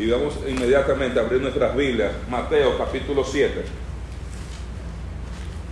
[0.00, 3.62] y vamos inmediatamente a abrir nuestras Biblias, Mateo capítulo 7.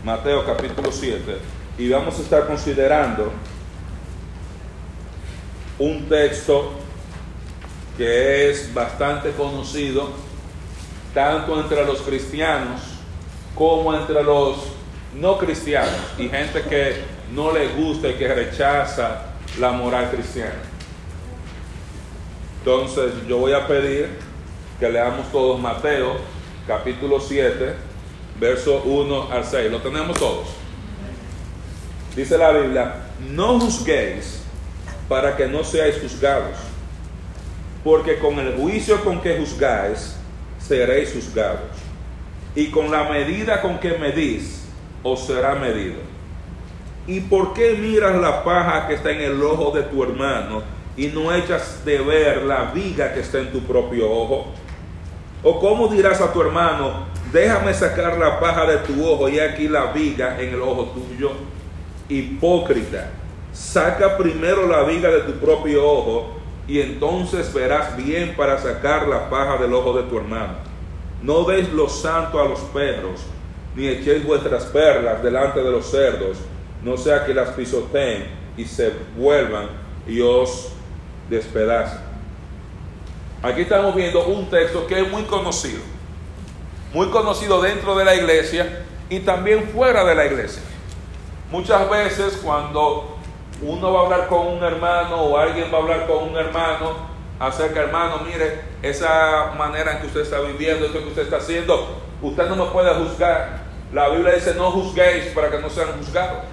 [0.04, 1.38] Mateo capítulo 7.
[1.78, 3.32] Y vamos a estar considerando
[5.78, 6.72] un texto
[7.96, 10.10] que es bastante conocido
[11.14, 12.82] tanto entre los cristianos
[13.54, 14.58] como entre los
[15.18, 16.96] no cristianos y gente que
[17.32, 19.22] no le gusta y que rechaza
[19.58, 20.77] la moral cristiana.
[22.58, 24.08] Entonces yo voy a pedir
[24.78, 26.16] que leamos todos Mateo
[26.66, 27.74] capítulo 7,
[28.38, 29.70] verso 1 al 6.
[29.70, 30.48] ¿Lo tenemos todos?
[32.14, 32.94] Dice la Biblia,
[33.30, 34.42] no juzguéis
[35.08, 36.56] para que no seáis juzgados,
[37.82, 40.16] porque con el juicio con que juzgáis,
[40.58, 41.70] seréis juzgados,
[42.54, 44.64] y con la medida con que medís,
[45.02, 46.00] os será medido.
[47.06, 50.62] ¿Y por qué miras la paja que está en el ojo de tu hermano
[50.98, 54.46] y no echas de ver la viga que está en tu propio ojo?
[55.44, 59.68] ¿O cómo dirás a tu hermano, déjame sacar la paja de tu ojo y aquí
[59.68, 61.30] la viga en el ojo tuyo?
[62.08, 63.10] Hipócrita,
[63.52, 66.34] saca primero la viga de tu propio ojo
[66.66, 70.54] y entonces verás bien para sacar la paja del ojo de tu hermano.
[71.22, 73.20] No deis lo santo a los perros,
[73.76, 76.38] ni echéis vuestras perlas delante de los cerdos,
[76.82, 78.24] no sea que las pisoteen
[78.56, 79.68] y se vuelvan
[80.04, 80.72] y os
[81.28, 82.00] despedacen.
[83.42, 85.80] Aquí estamos viendo un texto que es muy conocido,
[86.92, 90.62] muy conocido dentro de la iglesia y también fuera de la iglesia.
[91.50, 93.16] Muchas veces cuando
[93.62, 97.08] uno va a hablar con un hermano o alguien va a hablar con un hermano
[97.38, 101.96] acerca, hermano, mire, esa manera en que usted está viviendo, eso que usted está haciendo,
[102.20, 103.68] usted no me puede juzgar.
[103.92, 106.44] La Biblia dice, no juzguéis para que no sean juzgados.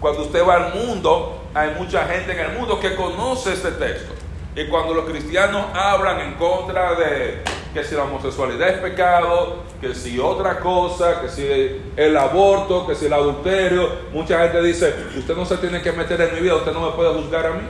[0.00, 4.12] Cuando usted va al mundo, hay mucha gente en el mundo que conoce este texto.
[4.56, 9.94] Y cuando los cristianos hablan en contra de que si la homosexualidad es pecado, que
[9.94, 15.34] si otra cosa, que si el aborto, que si el adulterio, mucha gente dice, usted
[15.34, 17.66] no se tiene que meter en mi vida, usted no me puede juzgar a mí.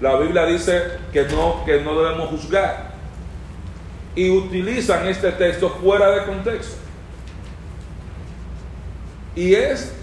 [0.00, 0.82] La Biblia dice
[1.12, 2.94] que no, que no debemos juzgar.
[4.14, 6.76] Y utilizan este texto fuera de contexto.
[9.36, 9.94] Y es,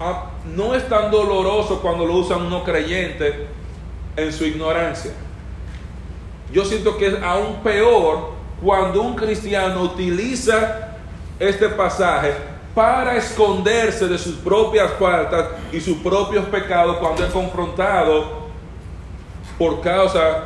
[0.00, 3.34] ah, no es tan doloroso cuando lo usan unos creyentes
[4.16, 5.12] en su ignorancia.
[6.52, 8.30] Yo siento que es aún peor
[8.62, 10.96] cuando un cristiano utiliza
[11.38, 12.32] este pasaje
[12.74, 18.46] para esconderse de sus propias faltas y sus propios pecados cuando es confrontado
[19.58, 20.44] por causa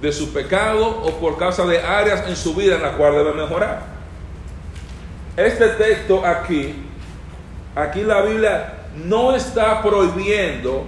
[0.00, 3.34] de su pecado o por causa de áreas en su vida en las cuales debe
[3.34, 3.82] mejorar.
[5.36, 6.74] Este texto aquí,
[7.74, 10.84] aquí la Biblia no está prohibiendo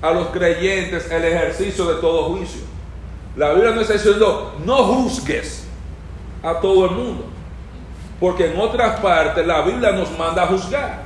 [0.00, 2.60] a los creyentes el ejercicio de todo juicio.
[3.36, 5.66] La Biblia no está diciendo, no juzgues
[6.42, 7.24] a todo el mundo.
[8.20, 11.02] Porque en otras partes la Biblia nos manda a juzgar.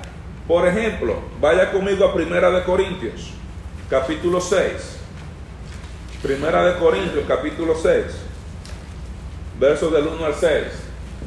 [0.49, 3.31] Por ejemplo, vaya conmigo a Primera de Corintios,
[3.89, 4.97] capítulo 6.
[6.23, 8.05] Primera de Corintios, capítulo 6,
[9.61, 10.65] versos del 1 al 6.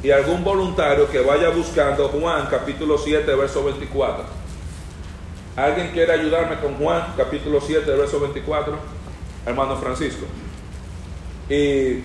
[0.02, 4.40] Y algún voluntario que vaya buscando Juan, capítulo 7, verso 24.
[5.56, 8.72] ¿Alguien quiere ayudarme con Juan, capítulo 7, verso 24?
[9.44, 10.24] Hermano Francisco.
[11.48, 12.02] Y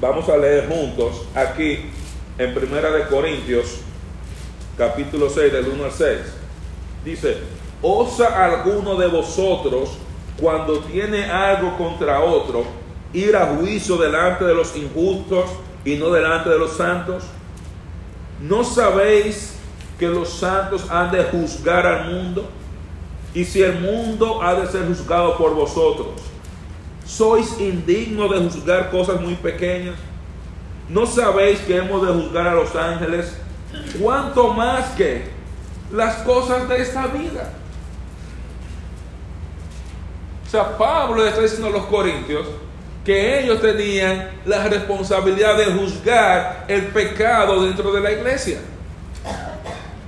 [0.00, 1.90] vamos a leer juntos aquí
[2.38, 3.80] en Primera de Corintios,
[4.78, 6.18] capítulo 6, del 1 al 6.
[7.04, 7.36] Dice,
[7.82, 9.98] ¿osa alguno de vosotros
[10.40, 12.64] cuando tiene algo contra otro
[13.12, 15.50] ir a juicio delante de los injustos
[15.84, 17.24] y no delante de los santos?
[18.40, 19.58] ¿No sabéis
[19.98, 22.48] que los santos han de juzgar al mundo?
[23.34, 26.08] Y si el mundo ha de ser juzgado por vosotros,
[27.06, 29.94] ¿sois indignos de juzgar cosas muy pequeñas?
[30.88, 33.36] ¿No sabéis que hemos de juzgar a los ángeles?
[34.00, 35.30] ¿Cuánto más que
[35.90, 37.52] las cosas de esta vida?
[40.46, 42.46] O sea, Pablo está diciendo a los corintios
[43.04, 48.58] que ellos tenían la responsabilidad de juzgar el pecado dentro de la iglesia.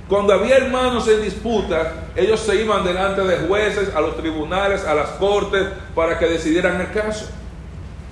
[0.07, 4.93] Cuando había hermanos en disputa, ellos se iban delante de jueces, a los tribunales, a
[4.93, 7.27] las cortes, para que decidieran el caso.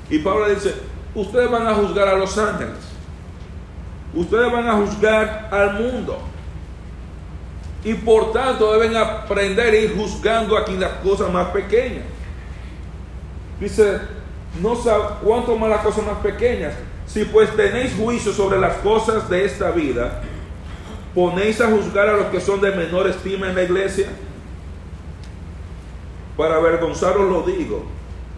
[0.10, 0.74] Y Pablo dice,
[1.14, 2.74] ustedes van a juzgar a los ángeles.
[4.16, 6.20] Ustedes van a juzgar al mundo.
[7.84, 12.06] Y por tanto deben aprender a ir juzgando aquí las cosas más pequeñas.
[13.60, 14.00] Dice,
[14.62, 16.74] no sabe cuánto más las cosas más pequeñas.
[17.06, 20.22] Si pues tenéis juicio sobre las cosas de esta vida,
[21.14, 24.08] ponéis a juzgar a los que son de menor estima en la iglesia.
[26.38, 27.86] Para avergonzaros lo digo,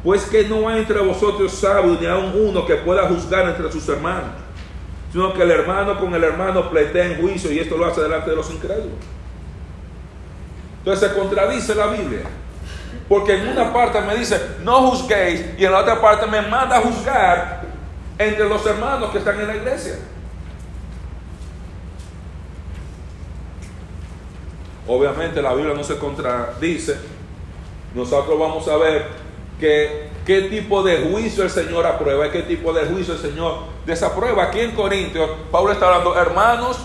[0.04, 3.88] pues que no hay entre vosotros sabio ni aun uno que pueda juzgar entre sus
[3.88, 4.32] hermanos,
[5.12, 8.30] sino que el hermano con el hermano pleitea en juicio y esto lo hace delante
[8.30, 8.98] de los incrédulos.
[10.80, 12.24] Entonces se contradice la Biblia.
[13.08, 16.78] Porque en una parte me dice, no juzguéis, y en la otra parte me manda
[16.78, 17.62] a juzgar
[18.18, 19.96] entre los hermanos que están en la iglesia.
[24.88, 26.96] Obviamente la Biblia no se contradice.
[27.94, 29.08] Nosotros vamos a ver
[29.60, 34.44] qué tipo de juicio el Señor aprueba y qué tipo de juicio el Señor desaprueba.
[34.44, 36.78] Aquí en Corintios, Pablo está hablando, hermanos,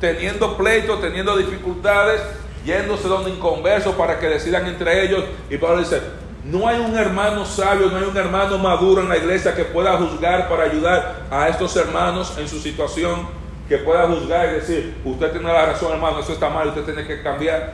[0.00, 2.22] teniendo pleitos, teniendo dificultades,
[2.64, 5.24] yéndose donde inconversos para que decidan entre ellos.
[5.50, 6.00] Y Pablo dice,
[6.44, 9.96] no hay un hermano sabio, no hay un hermano maduro en la iglesia que pueda
[9.96, 13.26] juzgar para ayudar a estos hermanos en su situación,
[13.68, 17.06] que pueda juzgar y decir, usted tiene la razón hermano, eso está mal, usted tiene
[17.06, 17.72] que cambiar.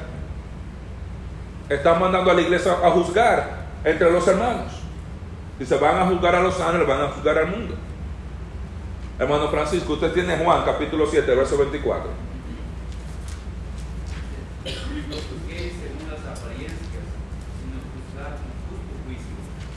[1.69, 4.72] Están mandando a la iglesia a juzgar entre los hermanos.
[5.58, 7.75] Y se van a juzgar a los ángeles, van a juzgar al mundo.
[9.19, 12.10] Hermano Francisco, usted tiene Juan capítulo 7, verso 24.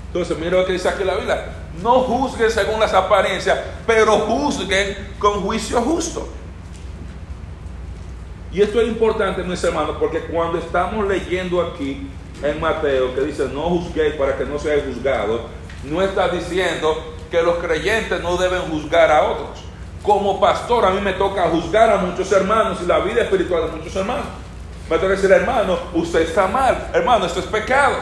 [0.08, 1.63] Entonces, mira lo que dice aquí la Biblia.
[1.82, 6.28] No juzguen según las apariencias, pero juzguen con juicio justo.
[8.52, 12.08] Y esto es importante, mis hermanos, porque cuando estamos leyendo aquí
[12.44, 15.42] en Mateo, que dice no juzguéis para que no seáis juzgados,
[15.84, 19.64] no está diciendo que los creyentes no deben juzgar a otros.
[20.04, 23.78] Como pastor, a mí me toca juzgar a muchos hermanos y la vida espiritual de
[23.78, 24.26] muchos hermanos.
[24.88, 27.96] Me toca decir, hermano, usted está mal, hermano, esto es pecado.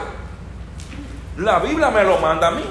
[1.38, 2.64] La Biblia me lo manda a mí.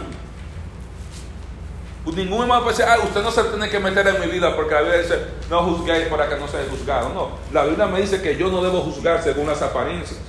[2.04, 4.56] Pues ningún hermano puede decir, ah, usted no se tiene que meter en mi vida
[4.56, 5.20] porque la Biblia dice,
[5.50, 7.14] no juzguéis para que no seáis juzgados.
[7.14, 10.20] No, la Biblia me dice que yo no debo juzgar según las apariencias.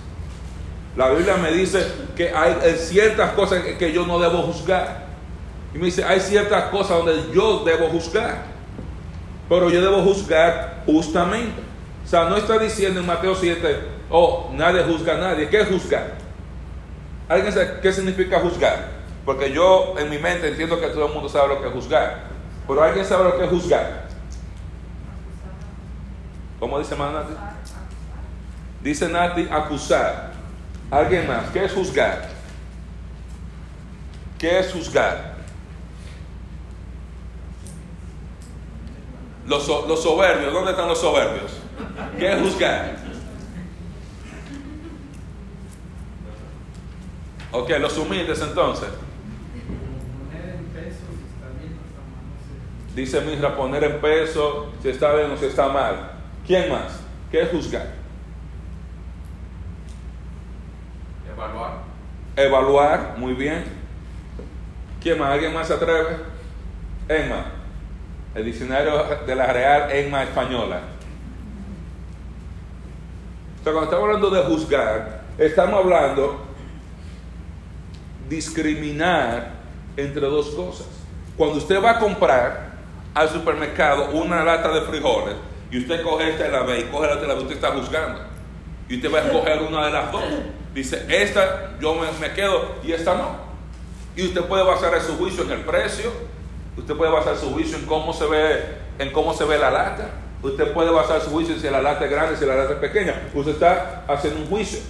[0.97, 5.07] La Biblia me dice que hay eh, ciertas cosas que yo no debo juzgar.
[5.75, 8.45] Y me dice, hay ciertas cosas donde yo debo juzgar.
[9.49, 11.63] Pero yo debo juzgar justamente.
[12.05, 13.79] O sea, no está diciendo en Mateo 7,
[14.11, 15.49] oh, nadie juzga a nadie.
[15.49, 16.19] ¿Qué es juzgar?
[17.29, 19.02] ¿Alguien sabe qué significa juzgar?
[19.25, 22.25] Porque yo en mi mente entiendo que todo el mundo sabe lo que es juzgar.
[22.67, 24.09] Pero ¿alguien sabe lo que es juzgar?
[26.59, 27.35] ¿Cómo dice Nati?
[28.83, 30.33] Dice Nati acusar.
[30.91, 31.51] ¿Alguien más?
[31.51, 32.29] ¿Qué es juzgar?
[34.39, 35.37] ¿Qué es juzgar?
[39.47, 41.53] Los, los soberbios, ¿dónde están los soberbios?
[42.19, 42.97] ¿Qué es juzgar?
[47.53, 48.89] Ok, los humildes entonces.
[52.95, 56.13] Dice Misra, poner en peso si está bien o si está mal.
[56.47, 57.01] ¿Quién más?
[57.31, 57.87] ¿Qué es juzgar?
[61.33, 61.73] Evaluar.
[62.37, 63.65] Evaluar, muy bien.
[65.01, 65.31] ¿Quién más?
[65.31, 66.17] ¿Alguien más se atreve?
[67.09, 67.47] Emma.
[68.35, 70.81] El diccionario de la Real Emma Española.
[73.61, 76.47] O sea, cuando estamos hablando de juzgar, estamos hablando
[78.29, 79.53] discriminar
[79.97, 80.89] entre dos cosas.
[81.37, 82.72] Cuando usted va a comprar
[83.15, 85.35] al supermercado una lata de frijoles
[85.71, 87.55] y usted coge esta y la ve y coge la otra y la ve, usted
[87.55, 88.21] está juzgando.
[88.89, 90.23] Y usted va a escoger una de las dos.
[90.75, 93.37] Dice, esta yo me, quedo y esta no.
[94.15, 96.13] Y usted puede basar su juicio en el precio,
[96.77, 98.63] usted puede basar su juicio en cómo se ve,
[98.99, 100.11] en cómo se ve la lata.
[100.43, 102.79] Usted puede basar su juicio en si la lata es grande, si la lata es
[102.79, 103.23] pequeña.
[103.33, 104.81] Usted está haciendo un juicio.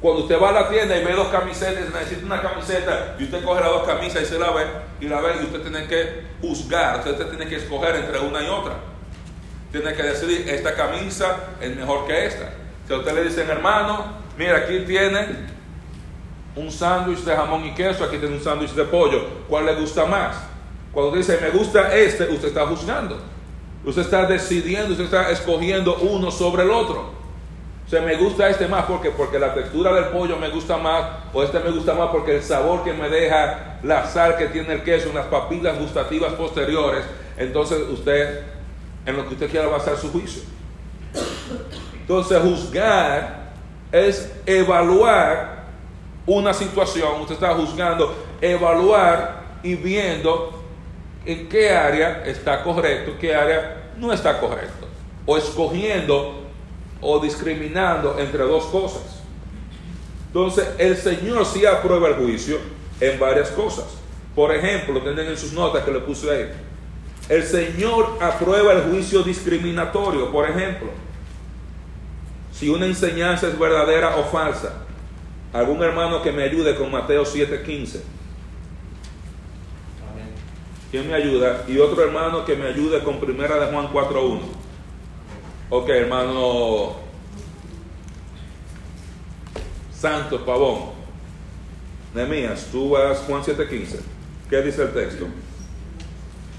[0.00, 3.44] Cuando usted va a la tienda y ve dos camisetas, necesita una camiseta, y usted
[3.44, 4.64] coge las dos camisas y se la ve,
[5.00, 8.46] y la ve, y usted tiene que juzgar, usted tiene que escoger entre una y
[8.46, 8.74] otra.
[9.72, 12.50] Tiene que decidir, esta camisa es mejor que esta.
[12.86, 14.04] Si a usted le dicen, hermano,
[14.38, 15.26] mira, aquí tiene
[16.54, 20.06] un sándwich de jamón y queso, aquí tiene un sándwich de pollo, ¿cuál le gusta
[20.06, 20.36] más?
[20.92, 23.20] Cuando dice, me gusta este, usted está juzgando.
[23.84, 27.17] Usted está decidiendo, usted está escogiendo uno sobre el otro.
[27.88, 31.04] O sea, me gusta este más porque, porque la textura del pollo me gusta más,
[31.32, 34.74] o este me gusta más porque el sabor que me deja la sal que tiene
[34.74, 37.02] el queso, unas papilas gustativas posteriores.
[37.38, 38.42] Entonces usted,
[39.06, 40.42] en lo que usted quiera basar su juicio.
[41.98, 43.52] Entonces juzgar
[43.90, 45.64] es evaluar
[46.26, 50.62] una situación, usted está juzgando, evaluar y viendo
[51.24, 54.86] en qué área está correcto, qué área no está correcto.
[55.24, 56.47] O escogiendo
[57.00, 59.22] o discriminando entre dos cosas.
[60.28, 62.58] Entonces, el Señor sí aprueba el juicio
[63.00, 63.86] en varias cosas.
[64.34, 66.50] Por ejemplo, tienen en sus notas que le puse ahí.
[67.28, 70.30] El Señor aprueba el juicio discriminatorio.
[70.30, 70.88] Por ejemplo,
[72.52, 74.84] si una enseñanza es verdadera o falsa.
[75.52, 78.02] ¿Algún hermano que me ayude con Mateo 7:15?
[80.10, 80.28] Amén.
[80.90, 81.64] ¿Quién me ayuda?
[81.68, 84.57] Y otro hermano que me ayude con Primera de Juan 4.1.
[85.70, 86.94] Ok, hermano
[89.92, 90.92] Santos Pavón.
[92.14, 93.98] Nehemías, tú vas Juan 7.15.
[94.48, 95.26] ¿Qué dice el texto?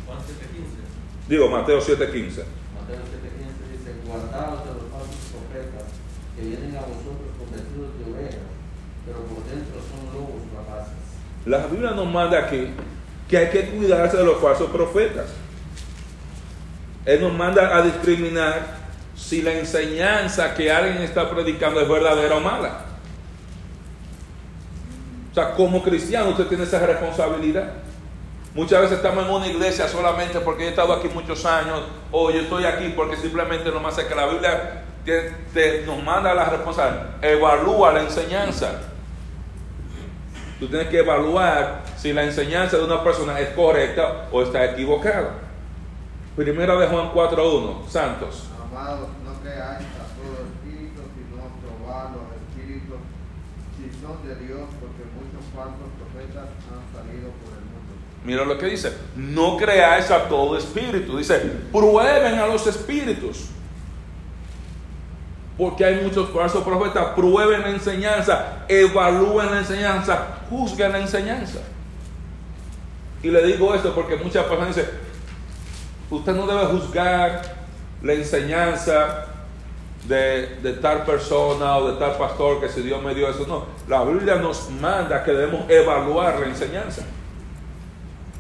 [0.05, 1.27] Juan 7:15.
[1.27, 1.89] Digo, Mateo 7.15.
[1.89, 2.43] Mateo 7:15
[3.71, 5.85] dice, guardaos de los falsos profetas
[6.35, 8.45] que vienen a vosotros con vestidos de ovejas,
[9.07, 10.93] pero por dentro son lobos rapaces.
[11.47, 12.67] La Biblia nos manda aquí
[13.27, 15.31] que hay que cuidarse de los falsos profetas.
[17.05, 18.78] Él nos manda a discriminar
[19.19, 22.85] si la enseñanza que alguien está predicando es verdadera o mala.
[25.31, 27.71] O sea, como cristiano usted tiene esa responsabilidad.
[28.55, 32.39] Muchas veces estamos en una iglesia solamente porque he estado aquí muchos años, o yo
[32.41, 37.23] estoy aquí porque simplemente nomás sé que la Biblia te- te- nos manda la responsabilidad.
[37.23, 38.71] Evalúa la enseñanza.
[40.59, 45.29] Tú tienes que evaluar si la enseñanza de una persona es correcta o está equivocada.
[46.35, 48.48] Primera de Juan 4.1, Santos.
[48.79, 52.99] No creáis a todo espíritu, sino probad los espíritus
[53.75, 57.93] si son de Dios, porque muchos falsos profetas han salido por el mundo.
[58.23, 58.93] Mira lo que dice.
[59.15, 61.17] No creáis a todo espíritu.
[61.17, 61.39] Dice,
[61.71, 63.49] prueben a los espíritus.
[65.57, 67.07] Porque hay muchos falsos profetas.
[67.15, 68.65] Prueben la enseñanza.
[68.67, 70.39] Evalúen la enseñanza.
[70.49, 71.59] Juzguen la enseñanza.
[73.21, 74.89] Y le digo esto porque muchas personas dicen,
[76.09, 77.58] usted no debe juzgar
[78.01, 79.25] la enseñanza
[80.07, 83.45] de, de tal persona o de tal pastor que si Dios me dio eso.
[83.47, 87.03] No, la Biblia nos manda que debemos evaluar la enseñanza.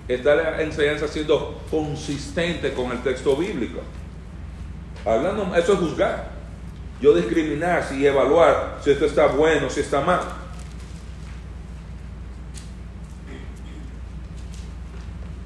[0.07, 3.81] Está la enseñanza siendo consistente con el texto bíblico.
[5.05, 6.31] Hablando, eso es juzgar.
[6.99, 10.19] Yo discriminar y evaluar si esto está bueno, si está mal.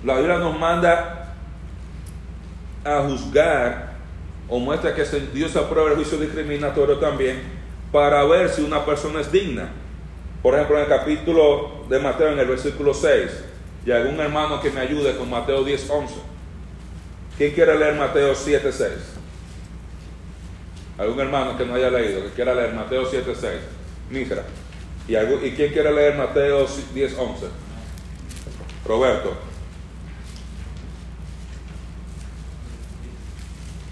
[0.04, 1.36] La Biblia nos manda
[2.84, 3.93] a juzgar
[4.56, 7.42] o muestra que Dios aprueba el juicio discriminatorio también
[7.92, 9.72] para ver si una persona es digna.
[10.44, 13.32] Por ejemplo, en el capítulo de Mateo, en el versículo 6,
[13.84, 16.14] y algún hermano que me ayude con Mateo 10, 11.
[17.36, 18.92] ¿Quién quiere leer Mateo 7, 6?
[21.00, 23.54] ¿Algún hermano que no haya leído, que quiera leer Mateo 7, 6?
[24.12, 24.44] Misra.
[25.08, 27.48] ¿Y, algún- ¿Y quién quiere leer Mateo 10, 11?
[28.86, 29.34] Roberto.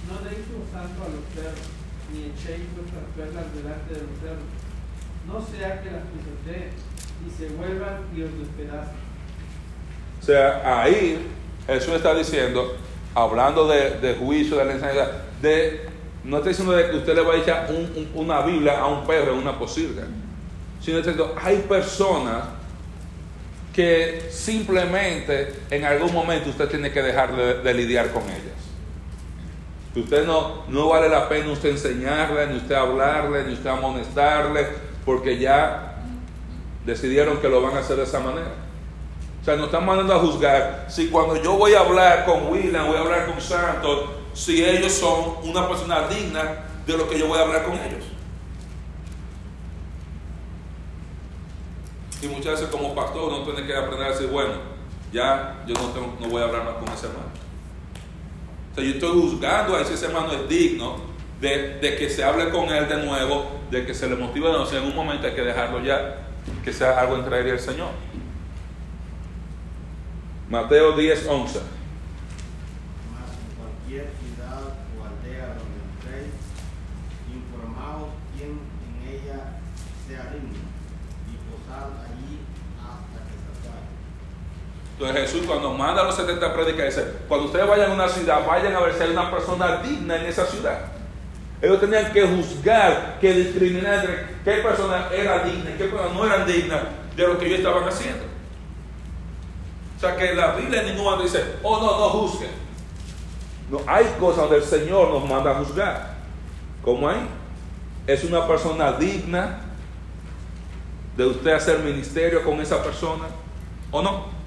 [0.10, 1.68] No deis a los perros,
[2.13, 3.04] ni echéis vuestras
[5.28, 6.70] no sea que las pisoteen
[7.25, 8.96] y se vuelvan y os despedacen.
[10.20, 11.28] O sea, ahí
[11.68, 12.75] Jesús está diciendo,
[13.13, 15.12] hablando de, de juicio, de la enseñanza,
[15.42, 15.82] de,
[16.24, 18.88] no está diciendo de que usted le va a echar un- un- una Biblia a
[18.88, 20.04] un perro una posilga,
[20.82, 22.44] sino está diciendo, hay personas
[23.74, 28.50] que simplemente en algún momento usted tiene que dejar de, de lidiar con ellas.
[29.94, 34.68] Que usted no, no vale la pena usted enseñarle, ni usted hablarle, ni usted amonestarle,
[35.06, 36.04] porque ya
[36.86, 38.52] decidieron que lo van a hacer de esa manera.
[39.42, 42.88] O sea, nos están mandando a juzgar si cuando yo voy a hablar con William,
[42.88, 47.28] voy a hablar con Santos, si ellos son una persona digna de lo que yo
[47.28, 48.06] voy a hablar con ellos.
[52.22, 54.54] Y muchas veces como pastor uno tiene que aprender a decir, bueno,
[55.12, 57.50] ya yo no, no voy a hablar más con ese hermano.
[58.72, 60.96] O sea, yo estoy juzgando a ese hermano es digno
[61.42, 64.51] de, de que se hable con él de nuevo, de que se le motive de
[64.54, 64.66] nuevo.
[64.66, 66.28] Sea, en un momento hay que dejarlo ya,
[66.63, 67.90] que sea algo entre él y el Señor.
[70.51, 71.60] Mateo 10, 11.
[73.12, 76.36] Mas en cualquier ciudad o aldea donde entréis,
[77.32, 79.63] informaos quién en ella
[80.06, 80.60] sea digno,
[81.32, 82.44] y posad allí
[82.84, 83.96] hasta que salgáis.
[85.01, 88.08] Entonces Jesús cuando manda a los 70 a predicar dice, cuando ustedes vayan a una
[88.08, 90.79] ciudad, vayan a ver si hay una persona digna en esa ciudad.
[91.60, 96.24] Ellos tenían que juzgar, que discriminar entre qué persona era digna y qué persona no
[96.24, 96.81] eran dignas
[97.15, 98.25] de lo que ellos estaban haciendo.
[99.98, 102.51] O sea que la Biblia en ningún dice, oh no, no juzguen.
[103.72, 106.15] No, hay cosas donde el Señor nos manda a juzgar.
[106.84, 107.27] ¿Cómo hay?
[108.05, 109.62] Es una persona digna
[111.17, 113.25] de usted hacer ministerio con esa persona
[113.89, 114.41] o no.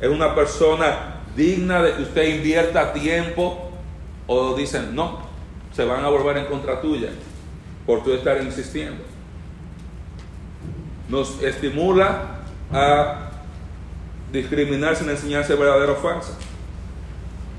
[0.00, 3.70] Es una persona digna de que usted invierta tiempo
[4.26, 5.20] o dicen no,
[5.72, 7.10] se van a volver en contra tuya
[7.84, 9.04] por tú estar insistiendo.
[11.08, 12.40] Nos estimula
[12.72, 13.30] a
[14.32, 16.32] discriminar sin enseñanza verdadera o falsa.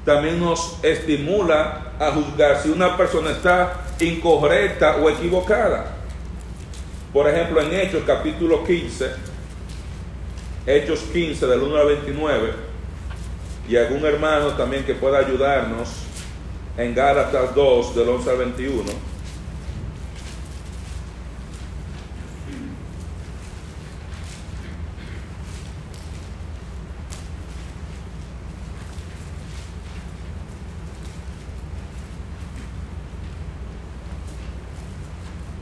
[0.03, 5.94] También nos estimula a juzgar si una persona está incorrecta o equivocada.
[7.13, 9.12] Por ejemplo, en Hechos capítulo 15,
[10.67, 12.51] Hechos 15 del 1 al 29,
[13.69, 15.88] y algún hermano también que pueda ayudarnos
[16.77, 18.83] en Gálatas 2 del 11 al 21.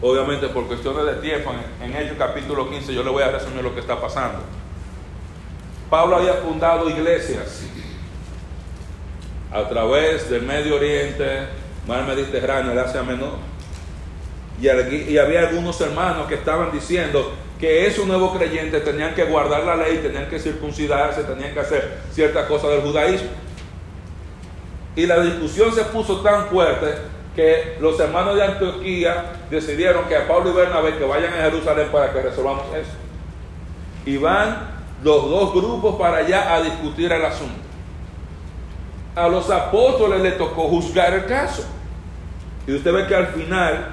[0.01, 3.63] Obviamente por cuestiones de tiempo, en, en Hechos capítulo 15 yo le voy a resumir
[3.63, 4.64] lo que está pasando.
[5.95, 7.61] Pablo había fundado iglesias
[9.49, 11.47] a través del Medio Oriente,
[11.87, 13.37] Mar Mediterráneo, el Asia Menor.
[14.59, 14.67] Y,
[15.13, 19.77] y había algunos hermanos que estaban diciendo que esos nuevos creyentes tenían que guardar la
[19.77, 23.29] ley, tenían que circuncidarse, tenían que hacer ciertas cosas del judaísmo.
[24.97, 26.93] Y la discusión se puso tan fuerte
[27.37, 31.87] que los hermanos de Antioquía decidieron que a Pablo y Bernabé que vayan a Jerusalén
[31.89, 32.91] para que resolvamos eso.
[34.05, 37.53] Y van los dos grupos para allá a discutir el asunto.
[39.15, 41.63] A los apóstoles les tocó juzgar el caso.
[42.67, 43.87] Y usted ve que al final,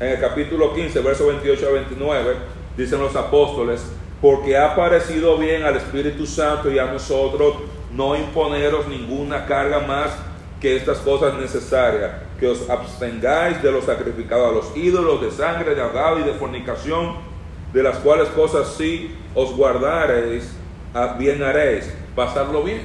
[0.00, 2.36] en el capítulo 15, versos 28 a 29,
[2.76, 3.84] dicen los apóstoles,
[4.20, 7.56] porque ha parecido bien al Espíritu Santo y a nosotros
[7.92, 10.12] no imponeros ninguna carga más
[10.60, 15.74] que estas cosas necesarias, que os abstengáis de los sacrificados a los ídolos, de sangre,
[15.74, 17.16] de ahogado y de fornicación,
[17.72, 20.52] de las cuales cosas sí os guardaréis,
[20.94, 22.82] ah, bien haréis, pasarlo bien.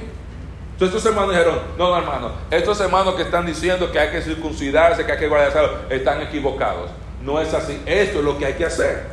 [0.72, 4.22] Entonces estos hermanos dijeron, no, no hermano, estos hermanos que están diciendo que hay que
[4.22, 6.90] circuncidarse, que hay que guardar salud, están equivocados.
[7.22, 9.06] No es así, esto es lo que hay que hacer.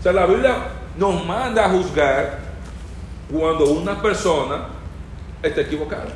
[0.00, 0.56] O sea, la Biblia
[0.96, 2.38] nos manda a juzgar
[3.30, 4.68] cuando una persona
[5.42, 6.06] está equivocada.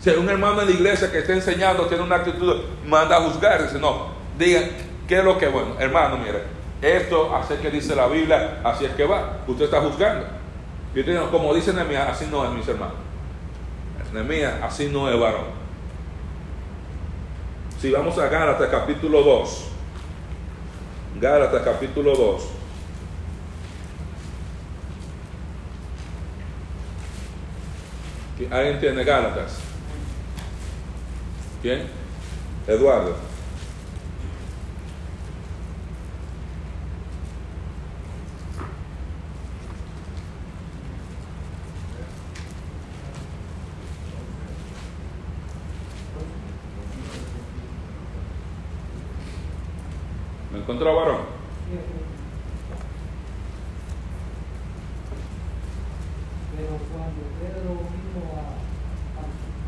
[0.00, 3.20] Si hay un hermano en la iglesia que está enseñando, tiene una actitud, manda a
[3.22, 4.06] juzgar, dice, no,
[4.38, 4.70] digan,
[5.06, 5.76] ¿qué es lo que bueno?
[5.78, 9.38] Hermano, mire, esto así es que dice la Biblia, así es que va.
[9.46, 10.26] Usted está juzgando.
[10.94, 12.96] Y usted dice, como dice Nehemías, así no es, mis hermanos.
[14.12, 15.46] Nehemías, así no es varón.
[17.80, 19.68] Si vamos a Gálatas capítulo 2,
[21.20, 22.48] Gálatas capítulo 2,
[28.50, 29.58] ¿alguien tiene Gálatas?
[31.60, 31.86] ¿Quién?
[32.66, 33.16] Eduardo.
[50.52, 51.20] ¿Me encontró varón?
[56.56, 58.58] Pero cuando Pedro vino a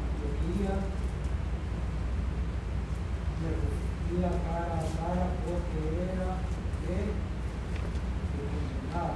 [0.02, 0.74] Antioquía,
[3.38, 6.42] le resistía cara a cara porque era
[6.82, 6.98] de
[8.34, 9.14] de condenar.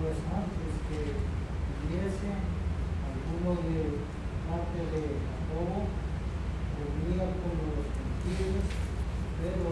[0.00, 1.00] Pues antes que
[1.84, 2.40] viniesen
[3.04, 4.00] algunos de
[4.48, 5.78] parte de Jacobo,
[6.76, 8.66] comía con los gentiles,
[9.40, 9.66] pero,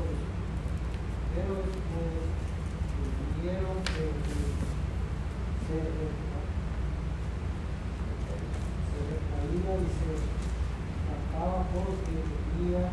[1.34, 2.08] pero después
[3.36, 4.04] vinieron que
[5.64, 5.76] se
[8.90, 10.10] se recaía y se
[11.04, 12.92] trataba porque tenía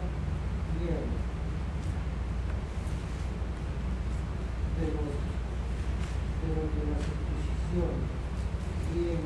[0.80, 1.06] miedo
[4.78, 5.13] de los
[6.41, 7.94] de los de la circuncisión
[8.94, 9.24] y en,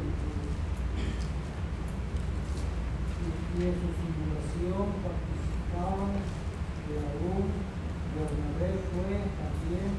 [3.56, 6.12] y en su simulación participaban
[6.86, 7.46] y aún
[8.16, 9.92] Bernabé fue también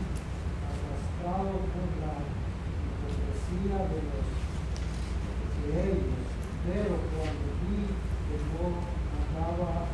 [0.60, 4.46] arrastrado por la hipocresía de los
[5.66, 6.22] de ellos,
[6.62, 8.86] pero cuando vi que no
[9.18, 9.90] andaba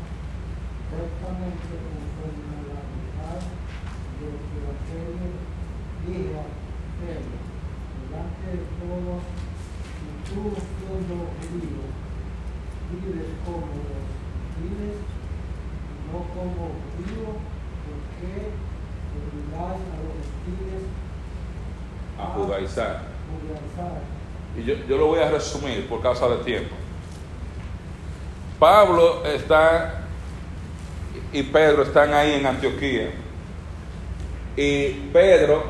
[0.93, 3.41] rectamente conforme a la verdad
[4.21, 5.33] de lo que aquello
[6.05, 6.45] dije a
[7.01, 7.41] Pedro,
[8.05, 9.23] delante de todos,
[9.97, 11.89] si tú siendo judío,
[12.93, 14.05] vives como los
[14.53, 17.41] gentiles y no como judío,
[17.81, 18.53] ¿por qué
[19.17, 20.85] obligáis a los gentiles
[24.57, 26.75] Y yo, yo lo voy a resumir por causa de tiempo.
[28.59, 30.03] Pablo está
[31.33, 33.11] y Pedro están ahí en Antioquía.
[34.57, 35.65] Y Pedro,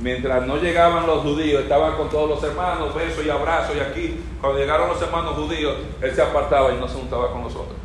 [0.00, 3.74] mientras no llegaban los judíos, estaban con todos los hermanos, besos y abrazos.
[3.74, 7.42] Y aquí, cuando llegaron los hermanos judíos, él se apartaba y no se juntaba con
[7.42, 7.76] nosotros.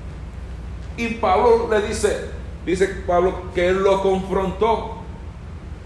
[0.98, 2.30] Y Pablo le dice,
[2.66, 4.98] dice Pablo que él lo confrontó.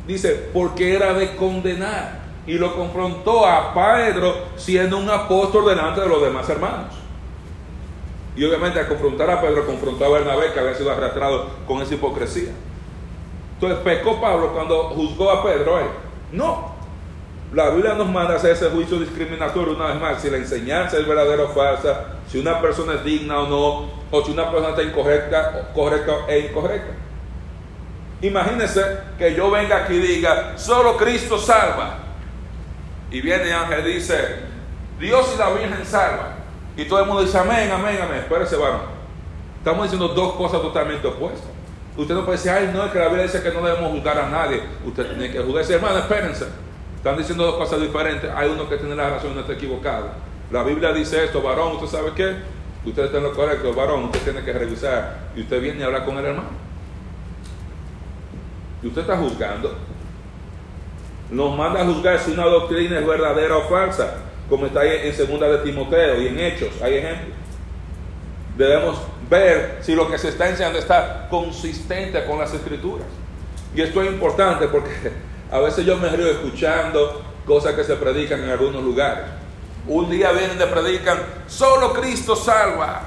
[0.08, 2.24] Dice, porque era de condenar.
[2.47, 6.93] Y lo confrontó a Pedro siendo un apóstol delante de los demás hermanos.
[8.36, 11.93] Y obviamente al confrontar a Pedro, confrontó a Bernabé que había sido arrastrado con esa
[11.93, 12.51] hipocresía.
[13.53, 15.79] Entonces pecó Pablo cuando juzgó a Pedro.
[15.79, 15.86] ¿eh?
[16.34, 16.75] No.
[17.53, 20.21] La Biblia nos manda hacer ese juicio discriminatorio una vez más.
[20.21, 24.25] Si la enseñanza es verdadera o falsa, si una persona es digna o no, o
[24.25, 26.93] si una persona está incorrecta, correcta e incorrecta.
[28.21, 28.81] Imagínense
[29.17, 31.99] que yo venga aquí y diga, solo Cristo salva.
[33.11, 34.39] Y viene ángel y dice,
[34.99, 36.35] Dios y la Virgen salva.
[36.77, 38.19] Y todo el mundo dice, amén, amén, amén.
[38.19, 38.81] Espérese, varón.
[39.57, 41.49] Estamos diciendo dos cosas totalmente opuestas.
[41.97, 44.17] Usted no puede decir, ay, no, es que la Biblia dice que no debemos juzgar
[44.19, 44.61] a nadie.
[44.85, 45.71] Usted tiene que juzgar.
[45.71, 46.45] Hermano, espérense.
[46.97, 48.29] Están diciendo dos cosas diferentes.
[48.35, 50.09] Hay uno que tiene la razón y no está equivocado.
[50.51, 52.35] La Biblia dice esto, varón, ¿usted sabe qué?
[52.85, 55.29] Usted está en lo correcto, varón, usted tiene que revisar.
[55.35, 56.49] Y usted viene a hablar con el hermano.
[58.83, 59.75] Y usted está juzgando.
[61.31, 64.15] Nos manda a juzgar si una doctrina es verdadera o falsa,
[64.49, 67.35] como está ahí en segunda de Timoteo y en Hechos, hay ejemplos.
[68.57, 68.97] Debemos
[69.29, 73.07] ver si lo que se está enseñando está consistente con las escrituras.
[73.75, 74.91] Y esto es importante porque
[75.51, 79.25] a veces yo me río escuchando cosas que se predican en algunos lugares.
[79.88, 83.03] Un día vienen y predican, solo Cristo salva.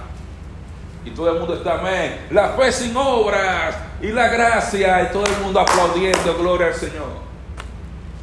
[1.04, 2.26] Y todo el mundo está, amén.
[2.30, 5.04] La fe sin obras y la gracia.
[5.04, 7.17] Y todo el mundo aplaudiendo, gloria al Señor.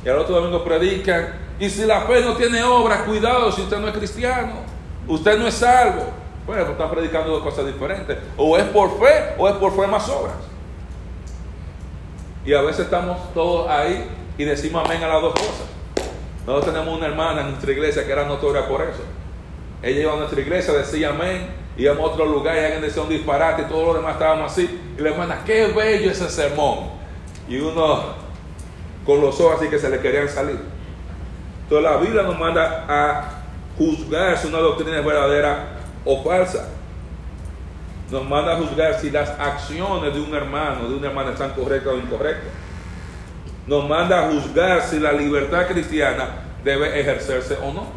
[0.06, 3.78] Y al otro domingo predican, y si la fe no tiene obras, cuidado si usted
[3.78, 4.54] no es cristiano.
[5.08, 6.04] Usted no es salvo.
[6.46, 8.18] Bueno, pues están predicando dos cosas diferentes.
[8.38, 10.36] O es por fe o es por fe más obras.
[12.46, 15.66] Y a veces estamos todos ahí y decimos amén a las dos cosas.
[16.46, 19.02] Nosotros tenemos una hermana en nuestra iglesia que era notoria por eso.
[19.82, 23.10] Ella iba a nuestra iglesia, decía amén, íbamos a otro lugar y alguien decía un
[23.10, 24.80] disparate y todos los demás estábamos así.
[24.98, 26.90] Y la hermana, qué bello ese sermón.
[27.48, 28.25] Y uno
[29.06, 30.60] con los ojos así que se le querían salir.
[31.64, 33.44] Entonces la Biblia nos manda a
[33.78, 35.68] juzgar si una doctrina es verdadera
[36.04, 36.70] o falsa.
[38.12, 41.94] Nos manda a juzgar si las acciones de un hermano, de una hermana están correctas
[41.94, 42.52] o incorrectas.
[43.66, 46.28] Nos manda a juzgar si la libertad cristiana
[46.64, 47.88] debe ejercerse o no.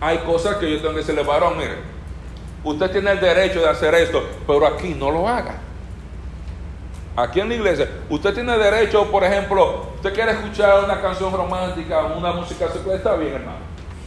[0.00, 1.74] Hay cosas que yo tengo que decirle, varón, mire,
[2.62, 5.67] usted tiene el derecho de hacer esto, pero aquí no lo haga.
[7.18, 12.04] Aquí en la iglesia, usted tiene derecho, por ejemplo, usted quiere escuchar una canción romántica,
[12.16, 13.58] una música secular, está bien, hermano.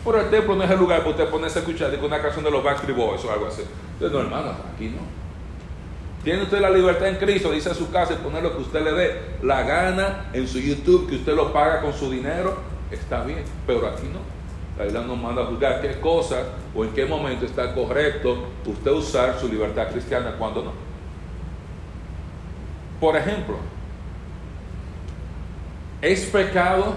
[0.05, 2.49] Pero el templo no es el lugar para usted ponerse a escuchar una canción de
[2.49, 3.63] los Backstreet Boys o algo así.
[3.95, 5.01] Entonces, no, hermano, aquí no.
[6.23, 8.81] Tiene usted la libertad en Cristo, dice a su casa y poner lo que usted
[8.81, 12.59] le dé la gana en su YouTube, que usted lo paga con su dinero,
[12.91, 14.19] está bien, pero aquí no.
[14.77, 18.91] La Biblia nos manda a juzgar qué cosas o en qué momento está correcto usted
[18.91, 20.90] usar su libertad cristiana cuando no.
[23.01, 23.55] Por ejemplo,
[26.03, 26.93] ¿es pecado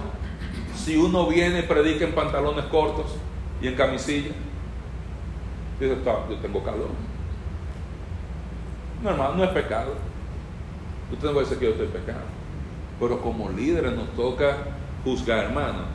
[0.76, 3.16] si uno viene y predica en pantalones cortos
[3.62, 4.32] y en camisilla?
[5.80, 6.90] Dice, yo tengo calor.
[9.02, 9.94] No, hermano, no es pecado.
[11.10, 12.24] Usted no puede decir que yo estoy pecado.
[13.00, 14.58] Pero como líderes nos toca
[15.04, 15.86] juzgar, hermano.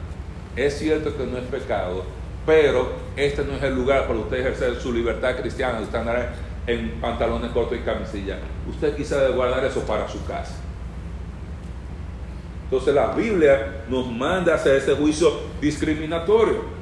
[0.55, 2.03] Es cierto que no es pecado,
[2.47, 6.33] pero este no es el lugar para usted ejercer su libertad cristiana, usted andar
[6.69, 8.37] en pantalones cortos y camisilla.
[8.69, 10.55] Usted quizá debe guardar eso para su casa.
[12.65, 16.79] Entonces la Biblia nos manda a hacer ese juicio discriminatorio.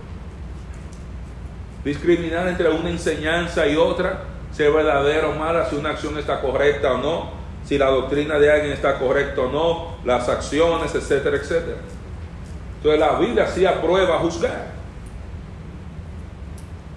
[1.86, 6.42] Discriminar entre una enseñanza y otra, si es verdadera o mala, si una acción está
[6.42, 7.32] correcta o no,
[7.64, 11.78] si la doctrina de alguien está correcta o no, las acciones, etcétera, etcétera.
[12.78, 14.68] Entonces la Biblia sí aprueba juzgar.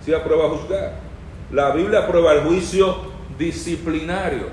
[0.04, 0.99] Sí aprueba juzgar.
[1.52, 2.96] La Biblia aprueba el juicio
[3.36, 4.48] disciplinario.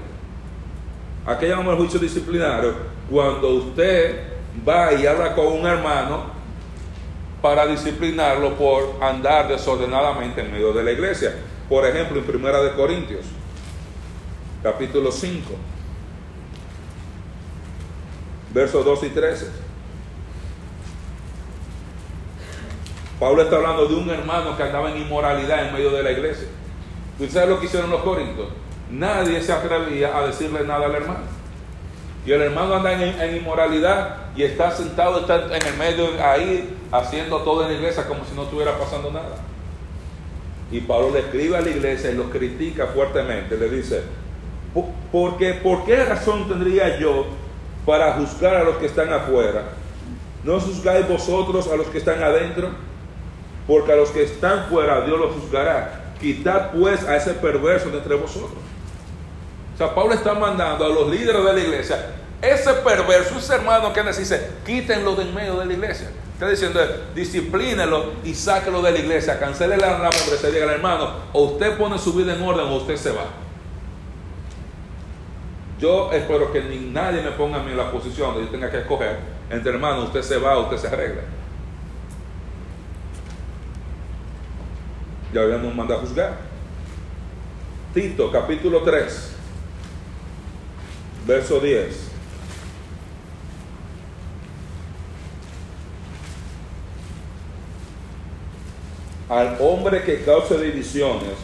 [1.26, 2.74] ¿A qué llamamos el juicio disciplinario?
[3.10, 4.24] Cuando usted
[4.68, 6.38] va y habla con un hermano
[7.42, 11.36] para disciplinarlo por andar desordenadamente en medio de la iglesia.
[11.70, 13.26] Por ejemplo, en Primera de Corintios,
[14.64, 15.54] capítulo 5,
[18.54, 19.48] versos 2 y 13.
[23.20, 26.48] Pablo está hablando de un hermano que andaba en inmoralidad en medio de la iglesia.
[27.20, 28.48] ¿Usted sabe lo que hicieron los corintios?
[28.92, 31.38] Nadie se atrevía a decirle nada al hermano.
[32.26, 37.38] Y el hermano anda en, inmoralidad y está sentado, está en el medio ahí, haciendo
[37.40, 39.38] todo en la iglesia como si no estuviera pasando nada.
[40.72, 43.58] Y Pablo le escribe a la iglesia y los critica fuertemente.
[43.58, 44.04] Le dice,
[45.12, 47.26] porque, ¿por qué razón tendría yo
[47.86, 49.64] para juzgar a los que están afuera?
[50.44, 52.70] ¿No juzgáis vosotros a los que están adentro?
[53.66, 55.97] Porque a los que están fuera Dios los juzgará.
[56.20, 58.60] Quitad pues a ese perverso de entre vosotros.
[59.74, 62.06] O sea, Pablo está mandando a los líderes de la iglesia,
[62.42, 66.10] ese perverso, ese hermano que les dice, quítenlo de en medio de la iglesia.
[66.34, 66.80] Está diciendo,
[67.16, 71.98] disciplínelo y sáquelo de la iglesia, cancele la, la membresía, diga hermano, o usted pone
[71.98, 73.26] su vida en orden o usted se va.
[75.80, 78.70] yo espero que ni nadie me ponga a mí en la posición de yo tenga
[78.72, 79.18] que escoger
[79.50, 81.22] entre hermanos, usted se va, usted se arregla.
[85.38, 86.36] Ya habíamos mandado a juzgar.
[87.94, 89.36] Tito, capítulo 3,
[91.28, 92.10] verso 10.
[99.30, 101.36] Al hombre que cause divisiones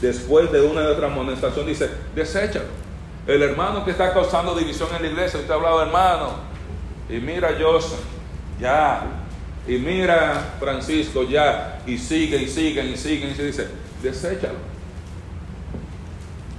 [0.00, 2.66] después de una y otra amonestación, dice, deséchalo.
[3.26, 6.34] El hermano que está causando división en la iglesia, usted ha hablado hermano,
[7.08, 7.98] y mira Joseph,
[8.60, 9.19] ya,
[9.70, 13.68] y mira Francisco, ya, y sigue, y sigue, y sigue, y se dice,
[14.02, 14.58] deséchalo.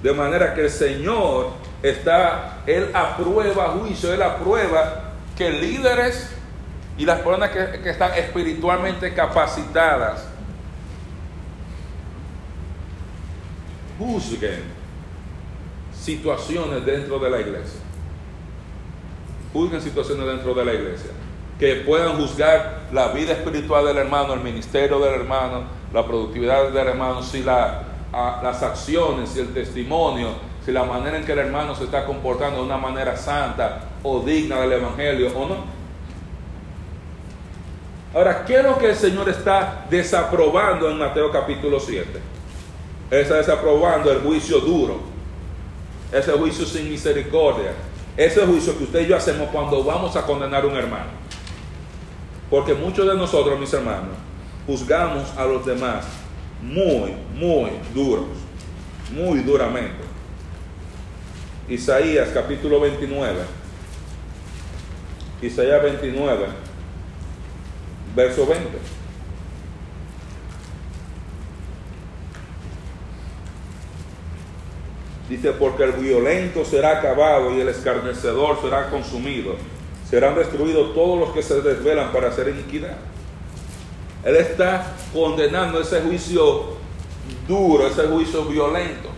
[0.01, 1.49] De manera que el Señor
[1.83, 6.29] está, Él aprueba juicio, Él aprueba que líderes
[6.97, 10.25] y las personas que, que están espiritualmente capacitadas
[13.99, 14.61] juzguen
[15.93, 17.81] situaciones dentro de la iglesia.
[19.51, 21.11] Juzguen situaciones dentro de la iglesia.
[21.61, 25.61] Que puedan juzgar la vida espiritual del hermano, el ministerio del hermano,
[25.93, 30.29] la productividad del hermano, si las acciones, si el testimonio,
[30.65, 34.21] si la manera en que el hermano se está comportando de una manera santa o
[34.21, 35.57] digna del evangelio o no.
[38.15, 42.19] Ahora, ¿qué es lo que el Señor está desaprobando en Mateo capítulo 7?
[43.11, 44.99] está desaprobando el juicio duro,
[46.11, 47.73] ese juicio sin misericordia,
[48.17, 51.20] ese juicio que usted y yo hacemos cuando vamos a condenar a un hermano.
[52.51, 54.17] Porque muchos de nosotros, mis hermanos,
[54.67, 56.05] juzgamos a los demás
[56.61, 58.25] muy, muy duros,
[59.15, 60.03] muy duramente.
[61.69, 63.39] Isaías capítulo 29,
[65.41, 66.45] Isaías 29,
[68.13, 68.67] verso 20.
[75.29, 79.55] Dice, porque el violento será acabado y el escarnecedor será consumido.
[80.11, 82.97] Serán destruidos todos los que se desvelan para hacer iniquidad.
[84.25, 86.75] Él está condenando ese juicio
[87.47, 89.09] duro, ese juicio violento.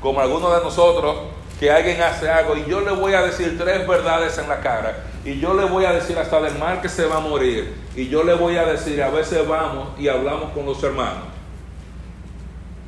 [0.00, 1.16] Como algunos de nosotros,
[1.58, 5.04] que alguien hace algo y yo le voy a decir tres verdades en la cara.
[5.24, 7.74] Y yo le voy a decir hasta del mal que se va a morir.
[7.96, 11.24] Y yo le voy a decir, a veces vamos y hablamos con los hermanos.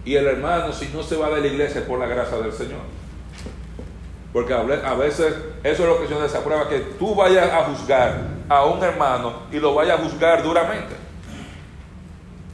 [0.04, 2.52] Y el hermano, si no se va de la iglesia, es por la gracia del
[2.52, 2.97] Señor.
[4.38, 7.52] Porque a ve- a veces eso es lo que el Señor desaprueba, que tú vayas
[7.52, 10.94] a juzgar a un hermano y lo vayas a juzgar duramente.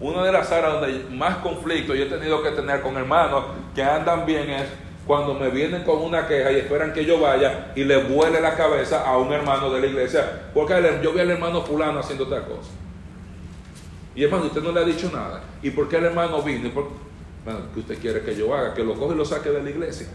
[0.01, 3.45] Una de las áreas donde más conflicto yo he tenido que tener con hermanos
[3.75, 4.65] que andan bien es
[5.07, 8.55] cuando me vienen con una queja y esperan que yo vaya y le vuele la
[8.55, 10.49] cabeza a un hermano de la iglesia.
[10.55, 12.71] Porque yo vi al hermano fulano haciendo tal cosa.
[14.15, 15.43] Y hermano, usted no le ha dicho nada.
[15.63, 16.67] ¿Y por qué el hermano vino?
[16.67, 16.89] ¿Y por-
[17.45, 18.73] Bueno, ¿qué usted quiere que yo haga?
[18.73, 20.07] Que lo coge y lo saque de la iglesia.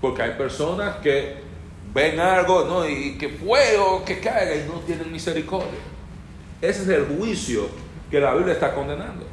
[0.00, 1.36] Porque hay personas que
[1.92, 2.88] ven algo ¿no?
[2.88, 5.80] y que fuego, que caiga y no tienen misericordia.
[6.60, 7.68] Ese es el juicio
[8.10, 9.26] que la Biblia está condenando.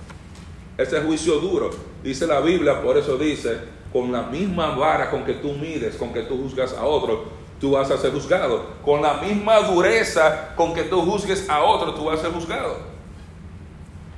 [0.77, 1.71] Ese juicio duro.
[2.03, 3.57] Dice la Biblia, por eso dice,
[3.91, 7.25] con la misma vara con que tú mides, con que tú juzgas a otro,
[7.59, 8.65] tú vas a ser juzgado.
[8.83, 12.96] Con la misma dureza con que tú juzgues a otro, tú vas a ser juzgado.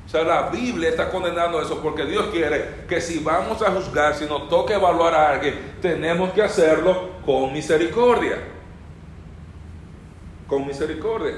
[0.10, 4.16] O sea, la Biblia está condenando eso porque Dios quiere que si vamos a juzgar,
[4.16, 8.40] si nos toca evaluar a alguien, tenemos que hacerlo con misericordia.
[10.48, 11.36] Con misericordia.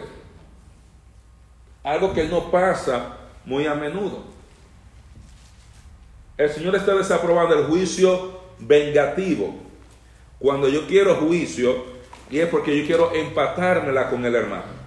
[1.84, 4.24] Algo que no pasa muy a menudo.
[6.38, 9.54] El Señor está desaprobando el juicio vengativo.
[10.40, 11.76] Cuando yo quiero juicio,
[12.30, 14.81] y es porque yo quiero empatármela con el hermano.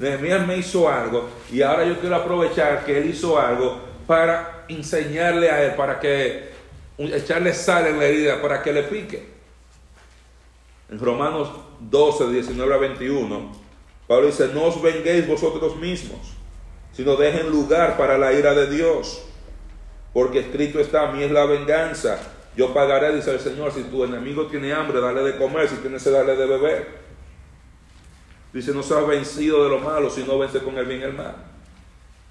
[0.00, 5.50] Nehemías me hizo algo y ahora yo quiero aprovechar que él hizo algo para enseñarle
[5.50, 6.50] a él, para que
[6.98, 9.28] echarle sal en la herida, para que le pique.
[10.90, 13.52] En Romanos 12, 19 a 21,
[14.08, 16.18] Pablo dice, no os venguéis vosotros mismos,
[16.92, 19.22] sino dejen lugar para la ira de Dios,
[20.12, 22.18] porque escrito está, a mí es la venganza,
[22.56, 26.00] yo pagaré, dice el Señor, si tu enemigo tiene hambre, dale de comer, si tiene
[26.00, 27.09] sed, dale de beber.
[28.52, 31.36] Dice, no seas vencido de lo malo, sino vence con el bien el mal.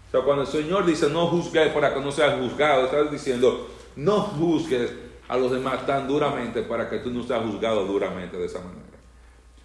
[0.07, 3.69] O sea, cuando el Señor dice, no juzgues para que no seas juzgado, está diciendo,
[3.95, 4.91] no juzgues
[5.27, 8.83] a los demás tan duramente para que tú no seas juzgado duramente de esa manera.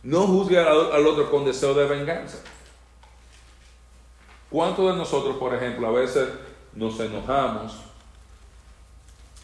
[0.02, 2.38] No juzgues al otro con deseo de venganza.
[4.50, 6.28] ¿Cuántos de nosotros, por ejemplo, a veces
[6.74, 7.76] nos enojamos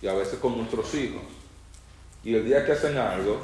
[0.03, 1.23] y a veces con nuestros hijos?
[2.23, 3.38] Y el día que hacen algo,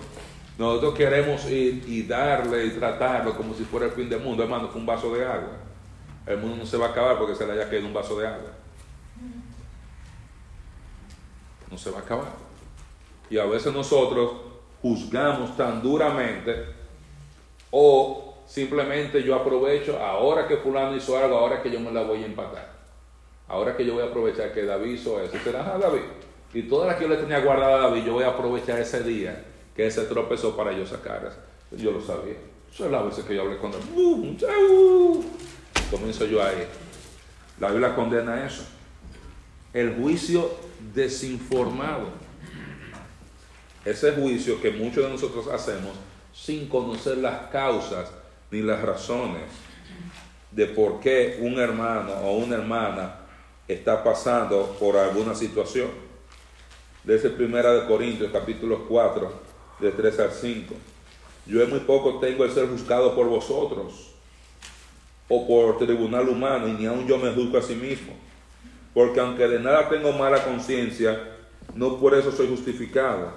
[0.58, 4.68] nosotros queremos ir y darle y tratarlo como si fuera el fin del mundo, hermano,
[4.68, 5.52] con un vaso de agua.
[6.26, 8.26] El mundo no se va a acabar porque se le haya caído un vaso de
[8.26, 8.50] agua.
[11.70, 12.32] No se va a acabar.
[13.28, 14.32] Y a veces nosotros
[14.80, 16.64] juzgamos tan duramente
[17.70, 22.22] o simplemente yo aprovecho ahora que fulano hizo algo, ahora que yo me la voy
[22.22, 22.76] a empatar.
[23.48, 26.00] Ahora que yo voy a aprovechar que David hizo eso, será a David.
[26.54, 29.02] Y todas las que yo le tenía guardada a David, yo voy a aprovechar ese
[29.02, 29.44] día
[29.76, 31.34] que ese tropezó para yo sacarlas.
[31.70, 32.36] Yo lo sabía.
[32.72, 33.80] Eso es la vez que yo hablé con él.
[33.94, 34.36] ¡Bum!
[35.90, 36.66] Comienzo yo ahí.
[37.60, 38.64] La Biblia condena eso.
[39.72, 40.50] El juicio
[40.94, 42.08] desinformado.
[43.84, 45.92] Ese juicio que muchos de nosotros hacemos
[46.34, 48.10] sin conocer las causas
[48.50, 49.42] ni las razones
[50.50, 53.16] de por qué un hermano o una hermana
[53.68, 55.90] está pasando por alguna situación.
[57.04, 59.45] Desde Primera de Corintios, capítulo 4,
[59.80, 60.74] de 3 al 5.
[61.46, 64.12] Yo en muy poco tengo el ser juzgado por vosotros
[65.28, 68.14] o por tribunal humano y ni aun yo me juzgo a sí mismo.
[68.94, 71.36] Porque aunque de nada tengo mala conciencia,
[71.74, 73.30] no por eso soy justificado,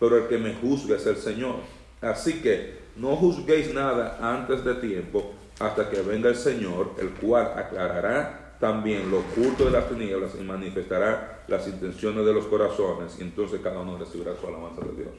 [0.00, 1.56] pero el que me juzga es el Señor.
[2.00, 7.52] Así que no juzguéis nada antes de tiempo hasta que venga el Señor, el cual
[7.56, 13.22] aclarará también lo oculto de las tinieblas y manifestará las intenciones de los corazones, y
[13.22, 15.14] entonces cada uno recibirá su alabanza de Dios.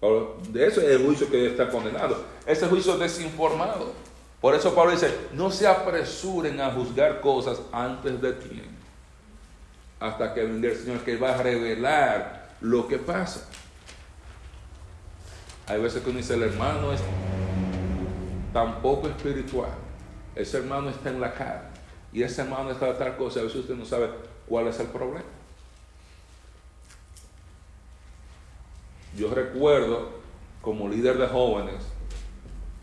[0.00, 3.92] De eso es el juicio que está condenado, ese juicio desinformado.
[4.40, 8.70] Por eso Pablo dice, no se apresuren a juzgar cosas antes de tiempo,
[10.00, 13.46] hasta que venga el Señor que va a revelar lo que pasa.
[15.66, 17.00] Hay veces que uno dice, el hermano es
[18.54, 19.70] tan poco espiritual,
[20.34, 21.70] ese hermano está en la cara,
[22.10, 24.08] y ese hermano está de tal cosa, a veces usted no sabe
[24.48, 25.39] cuál es el problema.
[29.16, 30.10] Yo recuerdo,
[30.62, 31.82] como líder de jóvenes,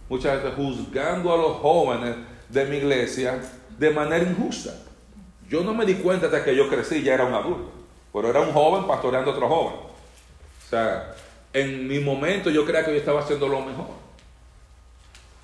[0.10, 2.16] muchas veces juzgando a los jóvenes
[2.50, 3.40] de mi iglesia
[3.78, 4.74] de manera injusta.
[5.50, 7.72] Yo no me di cuenta hasta que yo crecí, ya era un adulto,
[8.12, 9.76] pero era un joven pastoreando a otro joven.
[9.76, 11.16] O sea,
[11.54, 13.88] en mi momento yo creía que yo estaba haciendo lo mejor.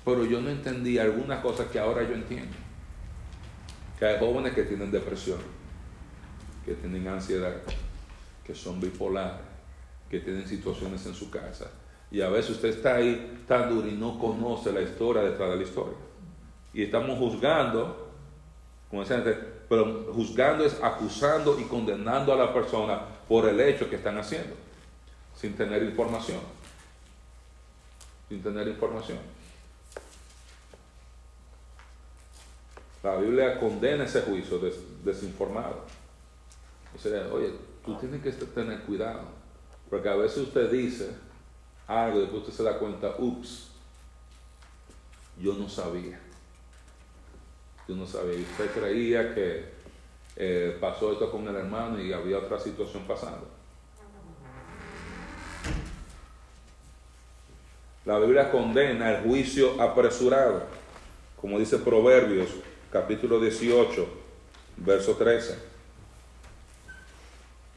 [0.04, 2.54] Pero yo no entendía algunas cosas que ahora yo entiendo.
[3.98, 5.38] Que hay jóvenes que tienen depresión,
[6.66, 7.54] que tienen ansiedad,
[8.44, 9.53] que son bipolares,
[10.14, 11.70] que tienen situaciones en su casa.
[12.10, 15.56] Y a veces usted está ahí tan duro y no conoce la historia detrás de
[15.56, 15.96] la historia.
[16.72, 18.12] Y estamos juzgando,
[18.88, 19.24] como decía
[19.68, 24.54] pero juzgando es acusando y condenando a la persona por el hecho que están haciendo
[25.34, 26.38] sin tener información.
[28.28, 29.18] Sin tener información.
[33.02, 34.60] La Biblia condena ese juicio
[35.04, 35.84] desinformado.
[37.32, 37.52] oye,
[37.84, 39.22] tú tienes que tener cuidado,
[39.94, 41.08] porque a veces usted dice
[41.86, 43.70] algo y después usted se da cuenta, ups,
[45.40, 46.18] yo no sabía.
[47.86, 48.40] Yo no sabía.
[48.40, 49.66] Y usted creía que
[50.34, 53.46] eh, pasó esto con el hermano y había otra situación pasando.
[58.04, 60.64] La Biblia condena el juicio apresurado,
[61.40, 62.48] como dice Proverbios
[62.90, 64.08] capítulo 18,
[64.78, 65.56] verso 13.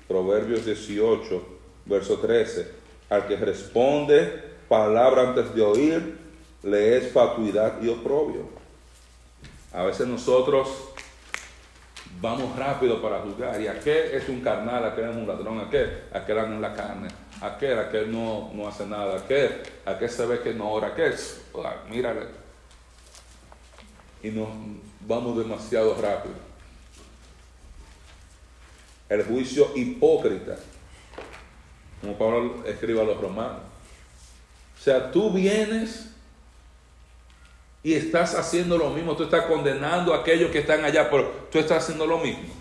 [0.08, 1.57] Proverbios 18,
[1.88, 2.68] verso 13.
[3.10, 6.18] Al que responde palabra antes de oír,
[6.64, 8.50] le es fatuidad y oprobio.
[9.74, 10.68] A veces nosotros
[12.20, 13.62] vamos rápido para juzgar.
[13.62, 14.86] ¿Y aquel es un carnal?
[14.86, 15.60] ¿Aquel es un ladrón?
[15.60, 16.04] ¿Aquel?
[16.14, 17.08] Aquel anda en la carne
[17.42, 21.14] aquel, aquel no, no hace nada, aquel, aquel se ve que no ora, aquel,
[21.90, 22.28] mírale.
[24.24, 24.50] Y nos
[25.02, 26.36] vamos demasiado rápido.
[29.10, 30.58] El juicio hipócrita,
[32.02, 33.62] como Pablo escribe a los romanos.
[34.80, 36.10] O sea, tú vienes
[37.84, 41.60] y estás haciendo lo mismo, tú estás condenando a aquellos que están allá, pero tú
[41.60, 42.54] estás haciendo lo mismo.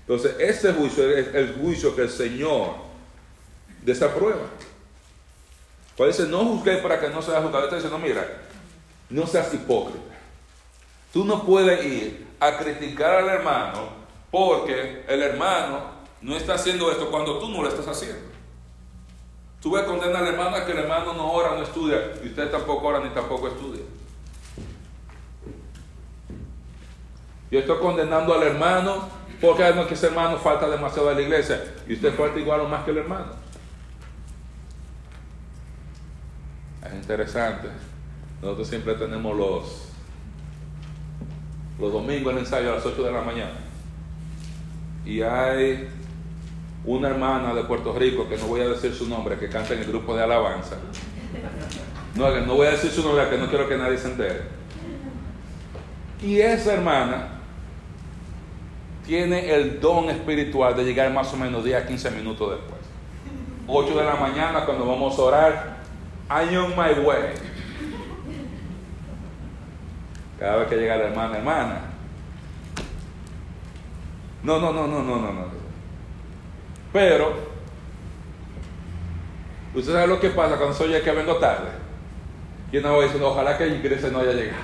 [0.00, 2.76] Entonces, ese juicio es el juicio que el Señor
[3.82, 4.46] de esa prueba.
[5.96, 7.64] Pues dice, no juzguéis para que no seas juzgado.
[7.64, 8.26] Está diciendo, mira,
[9.10, 10.14] no seas hipócrita.
[11.12, 13.88] Tú no puedes ir a criticar al hermano
[14.30, 18.20] porque el hermano no está haciendo esto cuando tú no lo estás haciendo.
[19.60, 22.50] Tú ves condenar al hermano a que el hermano no ora, no estudia, y usted
[22.50, 23.82] tampoco ora ni tampoco estudia.
[27.50, 29.08] Yo estoy condenando al hermano
[29.40, 32.68] porque no que ese hermano falta demasiado a la iglesia y usted falta igual o
[32.68, 33.32] más que el hermano.
[36.84, 37.68] Es interesante.
[38.42, 39.88] Nosotros siempre tenemos los,
[41.78, 43.54] los domingos el ensayo a las 8 de la mañana.
[45.04, 45.88] Y hay
[46.84, 49.80] una hermana de Puerto Rico, que no voy a decir su nombre, que canta en
[49.80, 50.76] el grupo de alabanza.
[52.14, 54.42] No, voy a decir su nombre, que no quiero que nadie se entere.
[56.22, 57.28] Y esa hermana
[59.06, 62.80] tiene el don espiritual de llegar más o menos 10 a 15 minutos después.
[63.66, 65.76] 8 de la mañana cuando vamos a orar,
[66.30, 67.34] I'm on my way.
[70.38, 71.80] Cada vez que llega la hermana, hermana.
[74.42, 75.67] No, no, no, no, no, no, no.
[76.92, 77.34] Pero,
[79.74, 81.70] ¿usted sabe lo que pasa cuando soy el que vengo tarde?
[82.72, 84.62] Y una voy diciendo, ojalá que Iglesia no haya llegado.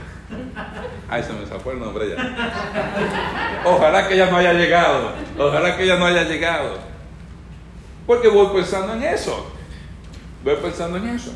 [1.09, 3.63] Ay, se me zafó el nombre ya.
[3.65, 5.13] Ojalá que ella no haya llegado.
[5.39, 6.79] Ojalá que ella no haya llegado.
[8.07, 9.51] Porque voy pensando en eso.
[10.43, 11.33] Voy pensando en eso.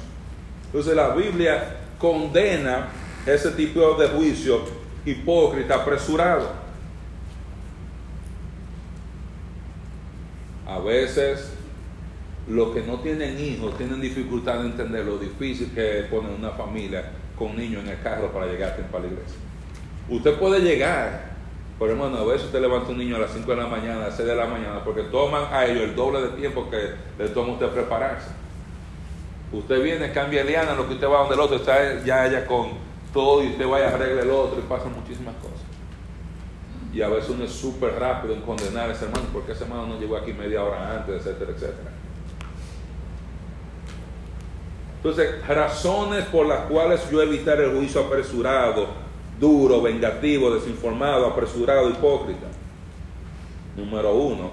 [0.66, 2.88] Entonces la Biblia condena
[3.26, 4.62] ese tipo de juicio
[5.04, 6.50] hipócrita, apresurado.
[10.68, 11.54] A veces
[12.46, 16.50] los que no tienen hijos tienen dificultad de entender lo difícil que es poner una
[16.50, 19.36] familia con niños en el carro para llegar a tiempo a la iglesia.
[20.10, 21.32] Usted puede llegar,
[21.78, 24.08] pero hermano, a veces usted levanta un niño a las 5 de la mañana, a
[24.08, 27.28] las 6 de la mañana, porque toman a ellos el doble de tiempo que le
[27.30, 28.28] toma usted prepararse.
[29.50, 32.72] Usted viene, cambia liana, lo que usted va donde el otro está ya ella con
[33.14, 35.57] todo y usted vaya a arreglar el otro y pasan muchísimas cosas.
[36.98, 39.86] Y a veces uno es súper rápido en condenar a ese hermano porque ese hermano
[39.86, 41.92] no llegó aquí media hora antes, etcétera, etcétera.
[44.96, 48.88] Entonces, razones por las cuales yo evitar el juicio apresurado,
[49.38, 52.48] duro, vengativo, desinformado, apresurado, hipócrita.
[53.76, 54.50] Número uno,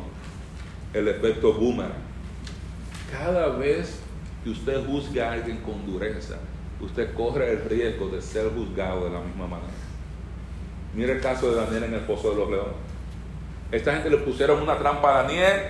[0.93, 1.93] el efecto boomerang.
[3.11, 4.01] Cada vez
[4.43, 6.35] que usted juzga a alguien con dureza,
[6.79, 9.84] usted corre el riesgo de ser juzgado de la misma manera.
[10.95, 12.73] Mira el caso de Daniel en el pozo de los leones.
[13.71, 15.61] Esta gente le pusieron una trampa a Daniel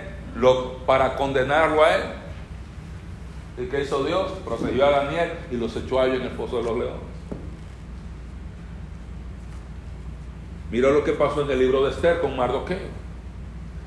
[0.85, 2.03] para condenarlo a él.
[3.57, 4.31] ¿Y qué hizo Dios?
[4.43, 7.15] Procedió a Daniel y los echó a ellos en el pozo de los leones.
[10.69, 13.05] Mira lo que pasó en el libro de Esther con Mardoqueo.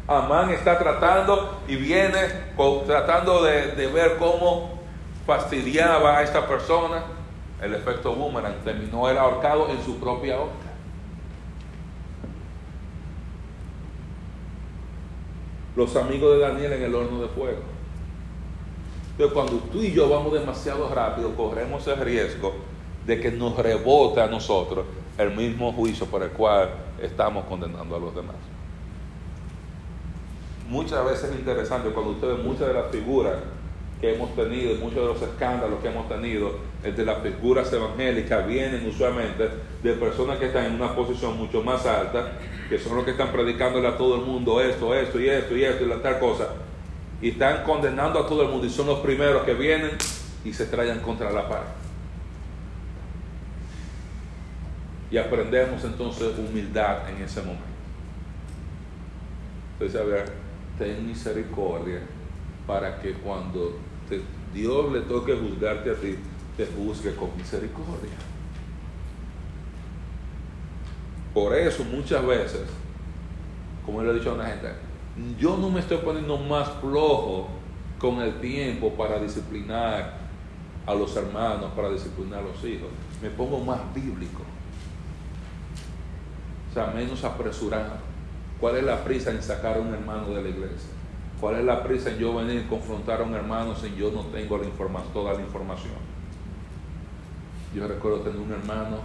[0.08, 2.18] Amán está tratando y viene
[2.86, 4.80] tratando de, de ver cómo
[5.26, 7.04] fastidiaba a esta persona.
[7.60, 10.67] El efecto boomerang terminó él ahorcado en su propia horca.
[15.78, 17.60] Los amigos de Daniel en el horno de fuego.
[19.16, 22.52] Pero cuando tú y yo vamos demasiado rápido, corremos el riesgo
[23.06, 26.70] de que nos rebote a nosotros el mismo juicio por el cual
[27.00, 28.34] estamos condenando a los demás.
[30.68, 33.36] Muchas veces es interesante cuando usted ve muchas de las figuras
[34.00, 36.52] que hemos tenido, muchos de los escándalos que hemos tenido,
[36.84, 39.48] entre las figuras evangélicas vienen usualmente
[39.82, 42.32] de personas que están en una posición mucho más alta,
[42.68, 45.64] que son los que están predicándole a todo el mundo esto, esto y esto y
[45.64, 46.48] esto y la tal cosa,
[47.20, 49.90] y están condenando a todo el mundo y son los primeros que vienen
[50.44, 51.66] y se traen contra la pared.
[55.10, 57.64] Y aprendemos entonces humildad en ese momento.
[59.72, 60.32] Entonces, a ver,
[60.78, 62.00] ten misericordia
[62.66, 63.78] para que cuando
[64.54, 66.16] Dios le toque juzgarte a ti,
[66.56, 68.16] te juzgue con misericordia.
[71.34, 72.62] Por eso muchas veces,
[73.84, 74.72] como le he dicho a una gente,
[75.38, 77.48] yo no me estoy poniendo más flojo
[77.98, 80.18] con el tiempo para disciplinar
[80.86, 82.88] a los hermanos, para disciplinar a los hijos.
[83.20, 84.42] Me pongo más bíblico.
[86.70, 88.08] O sea, menos apresurado.
[88.60, 90.97] ¿Cuál es la prisa en sacar a un hermano de la iglesia?
[91.40, 94.22] ¿Cuál es la prisa en yo venir a confrontar a un hermano si yo no
[94.26, 94.58] tengo
[95.12, 95.94] toda la información?
[97.72, 98.98] Yo recuerdo tener un hermano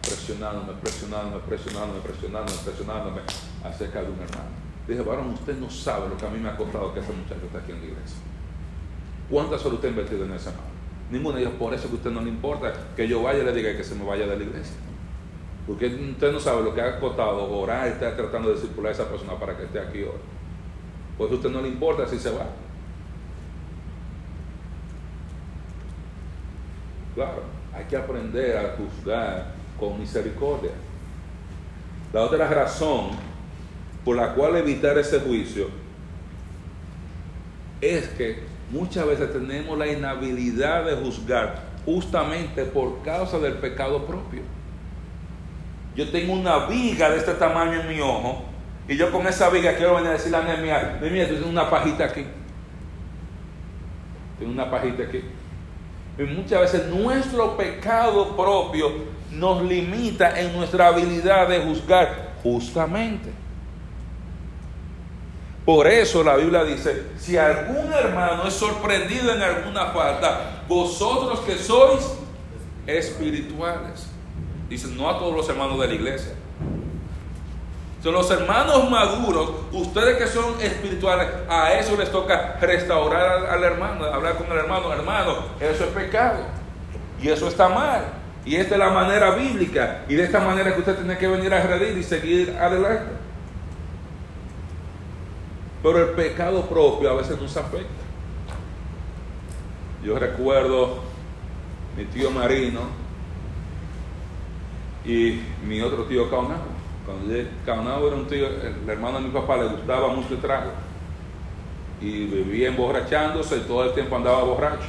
[0.00, 3.20] presionándome, presionándome, presionándome, presionándome, presionándome
[3.64, 4.50] acerca de un hermano.
[4.86, 7.46] Dije, varón, usted no sabe lo que a mí me ha costado que ese muchacho
[7.46, 8.18] esté aquí en la iglesia.
[9.28, 10.70] ¿Cuántas horas usted ha invertido en ese hermano?
[11.10, 13.44] Ninguna de ellas, por eso que a usted no le importa que yo vaya y
[13.44, 14.76] le diga que se me vaya de la iglesia.
[15.66, 18.94] Porque usted no sabe lo que ha costado orar y estar tratando de circular a
[18.94, 20.39] esa persona para que esté aquí hoy.
[21.20, 22.46] Por eso a usted no le importa si se va.
[27.14, 27.42] Claro,
[27.74, 30.70] hay que aprender a juzgar con misericordia.
[32.14, 33.10] La otra razón
[34.02, 35.66] por la cual evitar ese juicio
[37.82, 44.40] es que muchas veces tenemos la inhabilidad de juzgar justamente por causa del pecado propio.
[45.94, 48.49] Yo tengo una viga de este tamaño en mi ojo
[48.90, 51.70] y yo con esa viga quiero venir a decirle a Nehemia, Nehemia, tú tienes una
[51.70, 52.26] pajita aquí.
[54.36, 55.22] Tengo una pajita aquí.
[56.18, 58.90] Y muchas veces nuestro pecado propio
[59.30, 63.30] nos limita en nuestra habilidad de juzgar justamente.
[65.64, 71.54] Por eso la Biblia dice, si algún hermano es sorprendido en alguna falta, vosotros que
[71.54, 72.18] sois
[72.88, 74.08] espirituales.
[74.68, 76.39] Dice, no a todos los hermanos de la iglesia.
[78.02, 84.06] Son los hermanos maduros, ustedes que son espirituales, a eso les toca restaurar al, hermano,
[84.06, 86.38] hablar con el hermano, hermano, eso es pecado.
[87.22, 88.04] Y eso está mal.
[88.46, 90.04] Y esta es la manera bíblica.
[90.08, 93.12] Y de esta manera que usted tiene que venir a redir y seguir adelante.
[95.82, 98.04] Pero el pecado propio a veces nos afecta.
[100.02, 101.00] Yo recuerdo
[101.98, 102.80] mi tío Marino
[105.04, 106.79] y mi otro tío Caonabo.
[107.10, 110.40] Cuando yo- Caonabo era un tío, el hermano de mi papá le gustaba mucho el
[110.40, 110.70] trago.
[112.00, 114.86] Y vivía emborrachándose y todo el tiempo andaba borracho.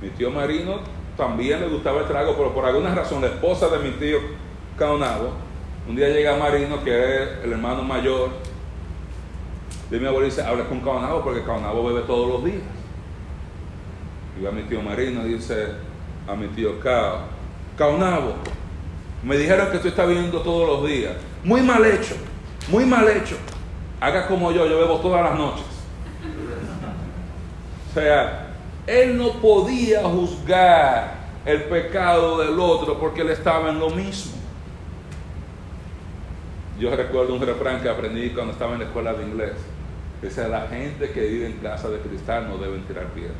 [0.00, 0.80] Mi tío Marino
[1.16, 4.18] también le gustaba el trago, pero por alguna razón la esposa de mi tío
[4.78, 5.30] Caonabo,
[5.88, 6.90] un día llega Marino, que
[7.22, 8.30] es el hermano mayor
[9.90, 12.62] de mi abuelo, y dice, habla con Caonabo porque Caonabo bebe todos los días.
[14.40, 15.68] Y va mi tío Marino y dice
[16.26, 17.18] a mi tío Cao,
[17.76, 18.34] Caonabo,
[19.24, 21.12] me dijeron que tú estás viendo todos los días.
[21.42, 22.14] Muy mal hecho,
[22.68, 23.36] muy mal hecho.
[24.00, 25.64] Haga como yo, yo bebo todas las noches.
[27.90, 28.48] O sea,
[28.86, 31.14] él no podía juzgar
[31.46, 34.32] el pecado del otro porque él estaba en lo mismo.
[36.78, 39.52] Yo recuerdo un refrán que aprendí cuando estaba en la escuela de inglés.
[40.20, 43.36] Dice, la gente que vive en casa de cristal no deben tirar piedras.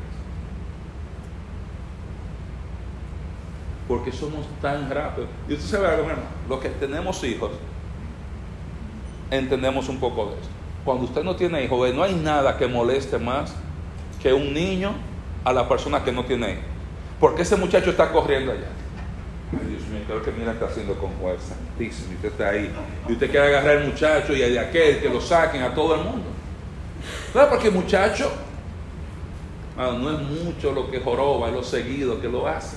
[3.89, 5.29] Porque somos tan rápidos.
[5.49, 7.51] Y usted sabe algo, hermano, los que tenemos hijos,
[9.31, 10.49] entendemos un poco de esto.
[10.85, 13.55] Cuando usted no tiene hijos, no hay nada que moleste más
[14.23, 14.93] que un niño
[15.45, 16.65] a la persona que no tiene hijos.
[17.21, 18.69] Porque ese muchacho está corriendo allá.
[19.53, 22.13] Ay, Dios mío, creo que mira está haciendo con Juan Santísimo.
[22.13, 22.71] Y usted está ahí.
[23.09, 26.05] Y usted quiere agarrar al muchacho y a aquel que lo saquen a todo el
[26.05, 26.27] mundo.
[27.33, 28.31] Claro, porque el muchacho
[29.79, 32.77] ah, no es mucho lo que joroba, es lo seguido que lo hace.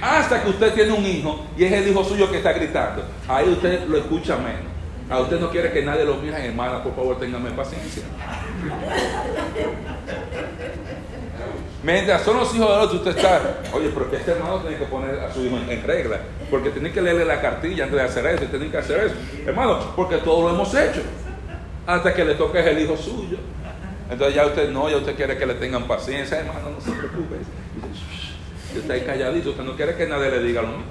[0.00, 3.04] Hasta que usted tiene un hijo y es el hijo suyo que está gritando.
[3.28, 4.74] Ahí usted lo escucha menos.
[5.10, 8.02] A usted no quiere que nadie lo mire, hermana, por favor, téngame paciencia.
[11.82, 15.20] Mientras son los hijos de otro, usted está, oye, pero este hermano tiene que poner
[15.20, 16.18] a su hijo en, regla,
[16.50, 19.14] porque tiene que leerle la cartilla antes de hacer eso, tiene que hacer eso.
[19.46, 21.02] Hermano, porque todo lo hemos hecho.
[21.86, 23.36] Hasta que le toque el hijo suyo.
[24.10, 27.36] Entonces ya usted no, ya usted quiere que le tengan paciencia, hermano, no se preocupe.
[28.74, 30.84] Y está ahí calladito, usted no quiere que nadie le diga lo mismo.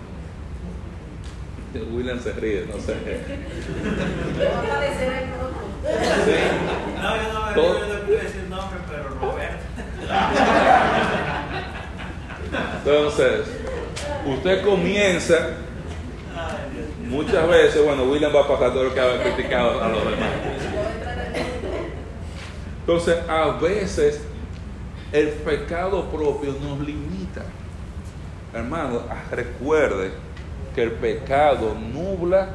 [1.95, 2.93] William se ríe, no sé.
[5.83, 6.31] Sí.
[7.01, 9.63] No, yo no me Todo- yo no quiero decir nombre, pero Roberto.
[12.85, 13.41] Entonces,
[14.25, 15.35] usted comienza
[17.09, 20.29] muchas veces, bueno, William va a pasar todo lo que ha criticado a los demás.
[22.85, 24.21] Entonces, a veces
[25.13, 27.43] el pecado propio nos limita.
[28.53, 30.11] Hermano, recuerde
[30.75, 32.49] que el pecado nubla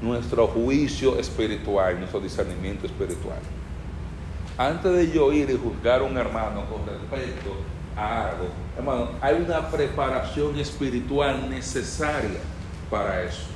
[0.00, 3.38] nuestro juicio espiritual, nuestro discernimiento espiritual.
[4.56, 7.54] Antes de yo ir y juzgar a un hermano con respecto
[7.96, 12.40] a algo, hermano, hay una preparación espiritual necesaria
[12.88, 13.48] para eso.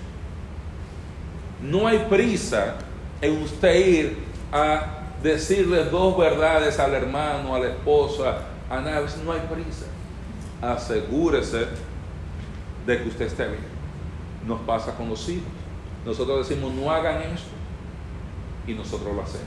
[1.63, 2.75] No hay prisa
[3.21, 4.19] en usted ir
[4.53, 8.39] a decirle dos verdades al hermano, a la esposa,
[8.71, 9.09] a nadie.
[9.25, 9.87] No hay prisa.
[10.61, 11.67] Asegúrese
[12.87, 13.79] de que usted esté bien.
[14.47, 15.49] Nos pasa con los hijos.
[16.05, 17.51] Nosotros decimos, no hagan esto.
[18.67, 19.47] Y nosotros lo hacemos.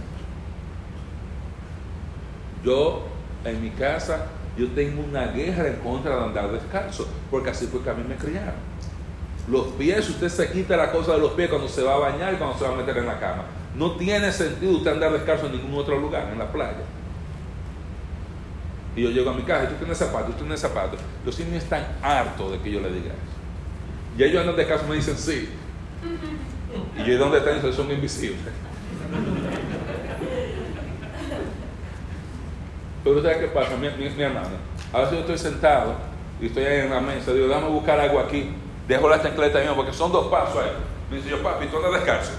[2.64, 3.04] Yo,
[3.44, 7.82] en mi casa, yo tengo una guerra en contra de andar descalzo, porque así fue
[7.82, 8.72] que a mí me criaron.
[9.48, 12.34] Los pies, usted se quita la cosa de los pies cuando se va a bañar
[12.34, 13.44] y cuando se va a meter en la cama.
[13.76, 16.84] No tiene sentido usted andar descalzo en ningún otro lugar, en la playa.
[18.96, 21.00] Y yo llego a mi casa, tú tienes zapatos, tú tienes zapatos.
[21.26, 24.18] Los niños están hartos de que yo le diga eso.
[24.18, 25.50] Y ellos andan descalzo y me dicen sí.
[26.98, 27.74] Y yo, ¿y dónde están?
[27.74, 28.54] Son invisibles.
[33.04, 34.50] Pero ¿sabes qué pasa, mi, mi, hermano?
[34.94, 35.96] A veces yo estoy sentado
[36.40, 38.52] y estoy ahí en la mesa, digo, dame buscar algo aquí.
[38.88, 40.72] Dejo la chancleta ahí, porque son dos pasos ahí.
[41.10, 42.32] Me dice yo, papi, tú andas descalzo.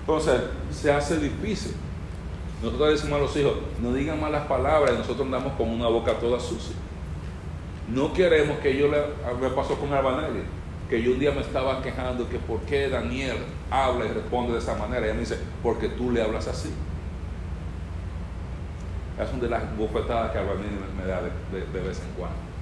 [0.00, 1.74] Entonces, se hace difícil.
[2.62, 6.12] Nosotros decimos a los hijos, no digan malas palabras y nosotros andamos con una boca
[6.18, 6.76] toda sucia.
[7.88, 8.98] No queremos que yo le,
[9.40, 10.42] me pasó con Albanelli,
[10.88, 13.38] que yo un día me estaba quejando que por qué Daniel
[13.70, 15.08] habla y responde de esa manera.
[15.08, 16.70] Y me dice, porque tú le hablas así.
[19.20, 22.53] Es una de las bofetadas que Albanelli me, da de vez en cuando.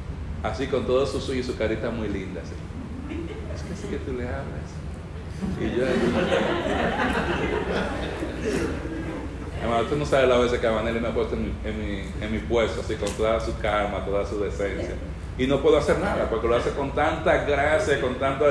[0.43, 2.41] Así con todo su y su carita muy linda.
[2.43, 2.55] así.
[3.55, 4.73] Es que así que tú le hablas.
[5.61, 5.85] Y yo,
[9.63, 12.03] Hermano, usted no sabe la veces que Avanelli me ha puesto en mi, en, mi,
[12.21, 14.95] en mi puesto, así con toda su calma, toda su decencia.
[15.39, 18.45] Y no puedo hacer nada, porque lo hace con tanta gracia, con tanta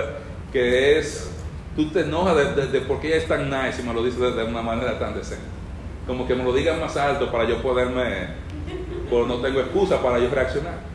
[0.53, 1.29] que es,
[1.75, 4.03] tú te enojas de, de, de por qué ella es tan nice y me lo
[4.03, 5.43] dice de, de una manera tan decente.
[6.07, 8.27] Como que me lo digan más alto para yo poderme,
[9.09, 10.90] pero no tengo excusa para yo reaccionar.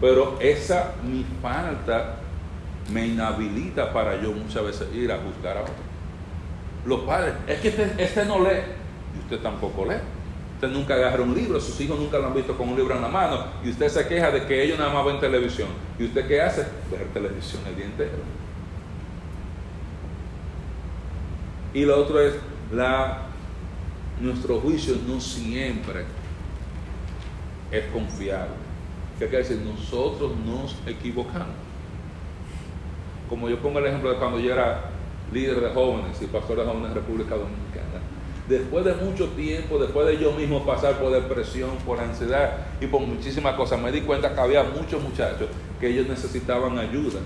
[0.00, 2.16] Pero esa mi falta
[2.92, 5.74] me inhabilita para yo muchas veces ir a juzgar a otro.
[6.84, 8.60] Los padres, es que este, este no lee,
[9.16, 9.96] y usted tampoco lee.
[10.54, 13.02] Usted nunca agarra un libro, sus hijos nunca lo han visto con un libro en
[13.02, 15.68] la mano, y usted se queja de que ellos nada más ven televisión.
[15.98, 16.62] ¿Y usted qué hace?
[16.90, 18.12] Ver televisión el día entero.
[21.74, 22.34] Y lo otro es,
[22.72, 23.22] la,
[24.20, 26.04] nuestro juicio no siempre
[27.70, 28.65] es confiable.
[29.18, 29.62] ¿Qué quiere decir?
[29.64, 31.56] Nosotros nos equivocamos.
[33.28, 34.90] Como yo pongo el ejemplo de cuando yo era
[35.32, 38.02] líder de jóvenes y pastor de jóvenes en República Dominicana.
[38.48, 43.00] Después de mucho tiempo, después de yo mismo pasar por depresión, por ansiedad y por
[43.00, 45.48] muchísimas cosas, me di cuenta que había muchos muchachos
[45.80, 47.18] que ellos necesitaban ayuda.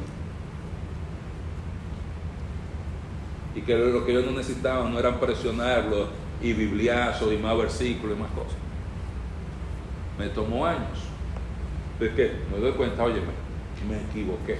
[3.55, 6.09] Y que lo que ellos no necesitaban no eran presionarlos
[6.41, 8.57] y bibliazos y más versículos y más cosas.
[10.18, 11.09] Me tomó años.
[12.01, 12.32] ¿De qué?
[12.51, 14.59] Me doy cuenta, oye, me, me equivoqué.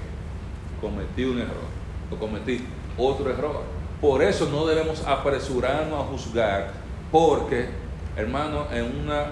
[0.81, 1.71] Cometí un error.
[2.11, 2.67] O cometí
[2.99, 3.63] otro error.
[4.01, 6.71] Por eso no debemos apresurarnos a juzgar,
[7.11, 7.69] porque,
[8.17, 9.27] hermano, en una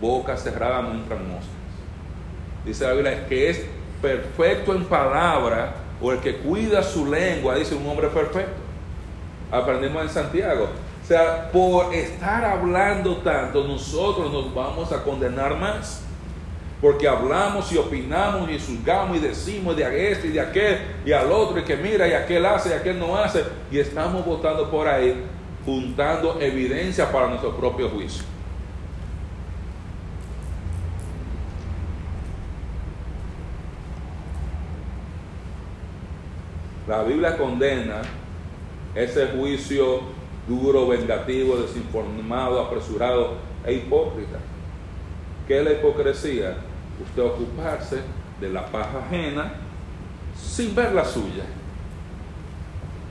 [0.00, 1.48] boca cerrada no entran moscas.
[2.64, 3.64] Dice la Biblia que es
[4.00, 8.62] perfecto en palabra, o el que cuida su lengua, dice un hombre perfecto.
[9.50, 10.68] Aprendimos en Santiago.
[11.02, 16.03] O sea, por estar hablando tanto, nosotros nos vamos a condenar más.
[16.84, 21.32] Porque hablamos y opinamos y juzgamos y decimos de este y de aquel y al
[21.32, 23.42] otro y que mira y aquel hace y aquel no hace.
[23.70, 25.24] Y estamos votando por ahí,
[25.64, 28.22] juntando evidencia para nuestro propio juicio.
[36.86, 38.02] La Biblia condena
[38.94, 40.00] ese juicio
[40.46, 44.36] duro, vengativo, desinformado, apresurado e hipócrita.
[45.48, 46.58] ¿Qué es la hipocresía?
[47.02, 48.02] Usted ocuparse
[48.40, 49.54] de la paja ajena
[50.36, 51.44] sin ver la suya.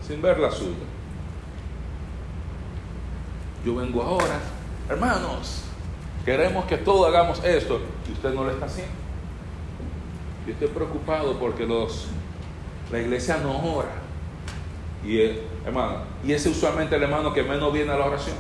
[0.06, 0.86] Sin ver la suya.
[3.66, 4.40] Yo vengo ahora,
[4.90, 5.64] hermanos,
[6.26, 8.94] queremos que todos hagamos esto y usted no lo está haciendo.
[10.46, 12.08] Yo estoy preocupado porque los,
[12.92, 13.92] la iglesia no ora.
[15.06, 18.36] Y, eh, hermano, y ese usualmente el hermano que menos viene a la oración.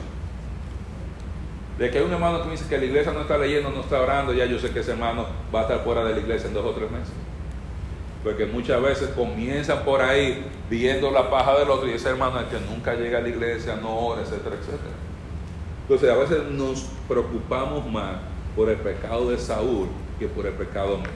[1.78, 3.82] De que hay un hermano que me dice que la iglesia no está leyendo, no
[3.82, 6.48] está orando, ya yo sé que ese hermano va a estar fuera de la iglesia
[6.48, 7.14] en dos o tres meses.
[8.24, 12.48] Porque muchas veces comienzan por ahí viendo la paja del otro y ese hermano es
[12.48, 14.94] que nunca llega a la iglesia, no ora, etcétera, etcétera.
[15.82, 18.16] Entonces a veces nos preocupamos más
[18.56, 21.08] por el pecado de Saúl que por el pecado mío.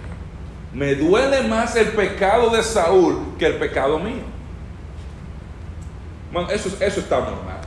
[0.73, 4.23] Me duele más el pecado de Saúl que el pecado mío.
[6.33, 7.61] Bueno, eso, eso está normal.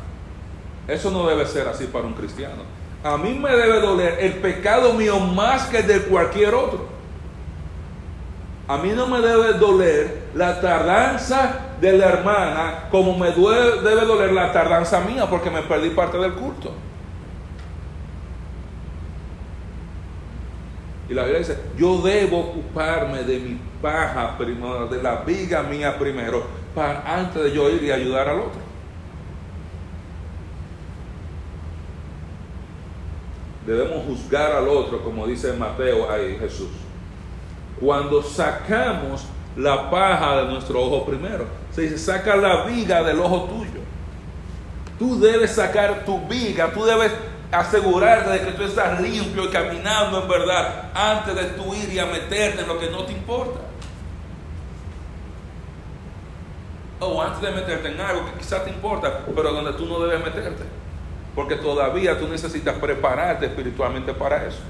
[0.86, 2.79] Eso no debe ser así para un cristiano.
[3.02, 6.86] A mí me debe doler el pecado mío más que el de cualquier otro.
[8.68, 14.32] A mí no me debe doler la tardanza de la hermana como me debe doler
[14.32, 16.72] la tardanza mía porque me perdí parte del culto.
[21.08, 25.98] Y la Biblia dice, yo debo ocuparme de mi paja primero, de la viga mía
[25.98, 28.69] primero, para antes de yo ir y ayudar al otro.
[33.66, 36.70] Debemos juzgar al otro, como dice Mateo ahí Jesús.
[37.78, 39.24] Cuando sacamos
[39.56, 43.80] la paja de nuestro ojo primero, se dice, saca la viga del ojo tuyo.
[44.98, 47.12] Tú debes sacar tu viga, tú debes
[47.52, 51.98] asegurarte de que tú estás limpio y caminando en verdad antes de tú ir y
[51.98, 53.60] a meterte en lo que no te importa.
[57.00, 60.22] O antes de meterte en algo que quizás te importa, pero donde tú no debes
[60.22, 60.79] meterte.
[61.34, 64.60] Porque todavía tú necesitas prepararte espiritualmente para eso.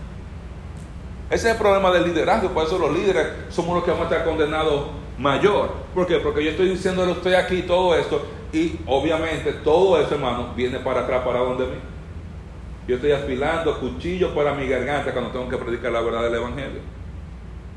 [1.30, 4.10] Ese es el problema del liderazgo, por eso los líderes somos los que vamos a
[4.10, 4.86] estar condenados
[5.16, 5.70] mayor.
[5.94, 6.16] ¿Por qué?
[6.16, 10.80] Porque yo estoy diciéndole a usted aquí todo esto y obviamente todo eso, hermano, viene
[10.80, 11.76] para atrás, para donde mí.
[12.88, 16.80] Yo estoy afilando cuchillos para mi garganta cuando tengo que predicar la verdad del Evangelio.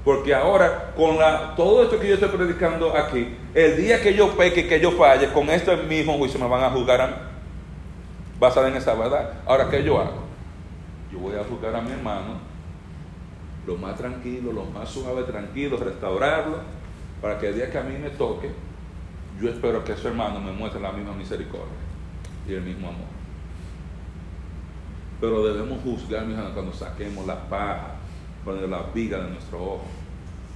[0.04, 4.36] Porque ahora, con la, todo esto que yo estoy predicando aquí, el día que yo
[4.36, 7.14] peque, que yo falle, con esto mismo juicio me van a juzgar a mí.
[8.44, 9.36] Basada en esa verdad.
[9.46, 10.22] Ahora, ¿qué yo hago?
[11.10, 12.40] Yo voy a juzgar a mi hermano,
[13.66, 16.58] lo más tranquilo, lo más suave, tranquilo, restaurarlo,
[17.22, 18.52] para que el día que a mí me toque,
[19.40, 21.72] yo espero que su hermano me muestre la misma misericordia
[22.46, 23.08] y el mismo amor.
[25.22, 27.92] Pero debemos juzgar, mi hermano, cuando saquemos la paja
[28.44, 29.86] poner la viga de nuestro ojo.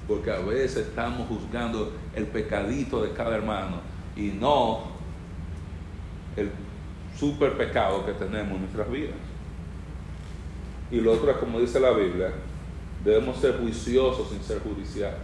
[0.10, 3.78] Porque a veces estamos juzgando el pecadito de cada hermano
[4.18, 4.88] y no
[6.36, 6.52] el
[7.20, 9.16] super pecado que tenemos en nuestras vidas.
[10.92, 12.32] Y lo otro es como dice la Biblia,
[13.04, 15.20] debemos ser juiciosos sin ser judiciales.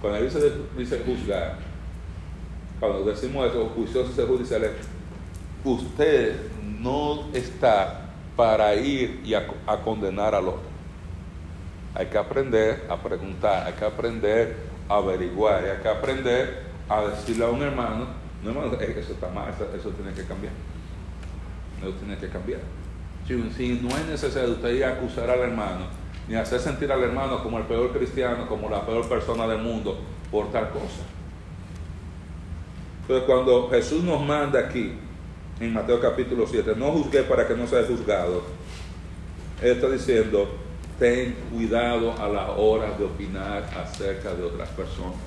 [0.00, 1.58] Cuando dice, dice juzgar,
[2.78, 4.70] cuando decimos eso, juiciosos sin ser judiciales,
[5.64, 6.36] usted
[6.80, 10.68] no está para ir y a, a condenar al otro.
[11.94, 14.56] Hay que aprender a preguntar, hay que aprender
[14.88, 18.06] a averiguar, hay que aprender a decirle a un hermano,
[18.44, 20.52] no hermano, eh, eso está mal, eso, eso tiene que cambiar.
[21.82, 22.60] Eso tiene que cambiar.
[23.26, 23.34] Si,
[23.82, 25.86] no necesidad de usted ir a acusar al hermano,
[26.26, 29.98] ni hacer sentir al hermano como el peor cristiano, como la peor persona del mundo,
[30.30, 31.02] por tal cosa.
[33.02, 34.92] Entonces cuando Jesús nos manda aquí,
[35.60, 38.42] en Mateo capítulo 7, no juzgué para que no sea juzgado,
[39.60, 40.48] Él está diciendo,
[40.98, 45.18] ten cuidado a las horas de opinar acerca de otras personas.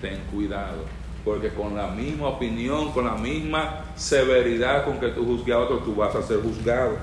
[0.00, 0.84] Ten cuidado,
[1.26, 5.78] porque con la misma opinión, con la misma severidad con que tú juzgas a otro,
[5.78, 6.98] tú vas a ser juzgado.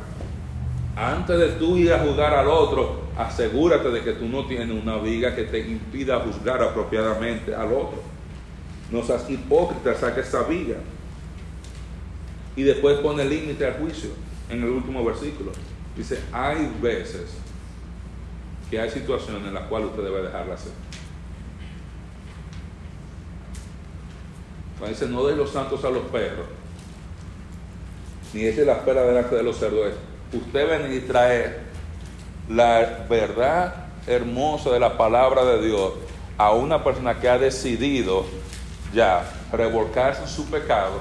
[0.96, 4.96] Antes de tú ir a juzgar al otro, asegúrate de que tú no tienes una
[4.96, 8.02] viga que te impida juzgar apropiadamente al otro.
[8.90, 10.78] No seas hipócrita, saca esa viga.
[12.56, 14.12] Y después pone límite al juicio
[14.50, 15.52] en el último versículo.
[15.98, 17.36] Dice, hay veces
[18.72, 20.72] que hay situaciones en las cuales usted debe dejarla hacer.
[24.78, 26.46] Cuando dice, no de los santos a los perros,
[28.34, 29.94] ni eche la espera delante de los cerdos.
[30.34, 31.62] Usted venir y traer
[32.50, 33.76] la verdad
[34.08, 35.94] hermosa de la palabra de Dios
[36.38, 38.26] a una persona que ha decidido
[38.94, 41.00] ya revolcarse en su pecado,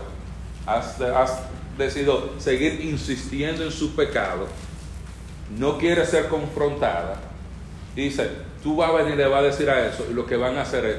[0.66, 1.40] has, has
[1.76, 4.46] decidido seguir insistiendo en su pecado,
[5.58, 7.16] no quiere ser confrontada,
[7.94, 8.30] dice,
[8.62, 10.56] tú vas a venir y le vas a decir a eso, y lo que van
[10.56, 10.96] a hacer es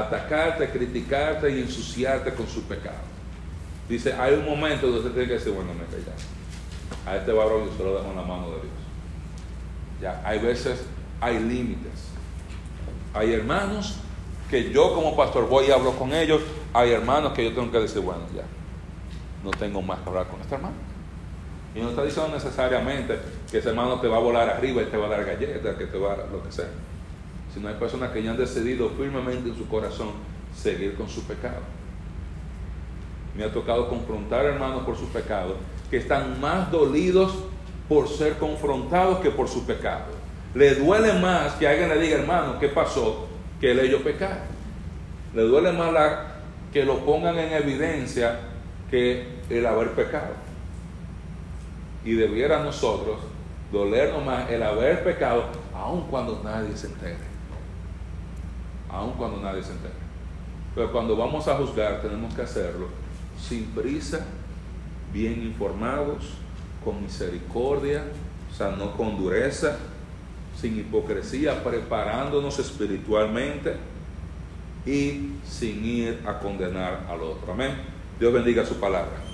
[0.00, 2.96] atacarte, criticarte y ensuciarte con su pecado.
[3.88, 6.26] Dice, hay un momento donde usted tiene que decir, bueno, me callas.
[7.06, 8.74] A este varón yo se lo dejo en la mano de Dios.
[10.00, 10.82] Ya, hay veces,
[11.20, 12.08] hay límites.
[13.14, 13.96] Hay hermanos
[14.50, 16.42] que yo como pastor voy y hablo con ellos.
[16.72, 18.44] Hay hermanos que yo tengo que decir, bueno, ya,
[19.44, 20.74] no tengo más que hablar con este hermano.
[21.74, 23.18] Y no está diciendo necesariamente
[23.50, 25.86] que ese hermano te va a volar arriba y te va a dar galletas, que
[25.86, 26.68] te va a lo que sea.
[27.56, 30.08] Sino hay personas que ya han decidido firmemente en su corazón
[30.54, 31.62] seguir con su pecado.
[33.34, 35.54] Me ha tocado confrontar hermanos por sus pecados
[35.90, 37.32] que están más dolidos
[37.88, 40.04] por ser confrontados que por su pecado.
[40.54, 43.26] Le duele más que alguien le diga, hermano, ¿qué pasó?
[43.58, 44.42] Que el ellos pecar.
[45.34, 46.36] Le duele más la,
[46.74, 48.38] que lo pongan en evidencia
[48.90, 50.34] que el haber pecado.
[52.04, 53.16] Y debiera a nosotros
[53.72, 55.44] dolernos más el haber pecado,
[55.74, 57.35] aun cuando nadie se entere.
[58.90, 59.94] Aun cuando nadie se entere.
[60.74, 62.88] Pero cuando vamos a juzgar, tenemos que hacerlo
[63.40, 64.26] sin prisa,
[65.12, 66.34] bien informados,
[66.84, 68.04] con misericordia,
[68.50, 69.78] o sea, no con dureza,
[70.60, 73.76] sin hipocresía, preparándonos espiritualmente
[74.86, 77.52] y sin ir a condenar al otro.
[77.52, 77.72] Amén.
[78.18, 79.25] Dios bendiga su palabra.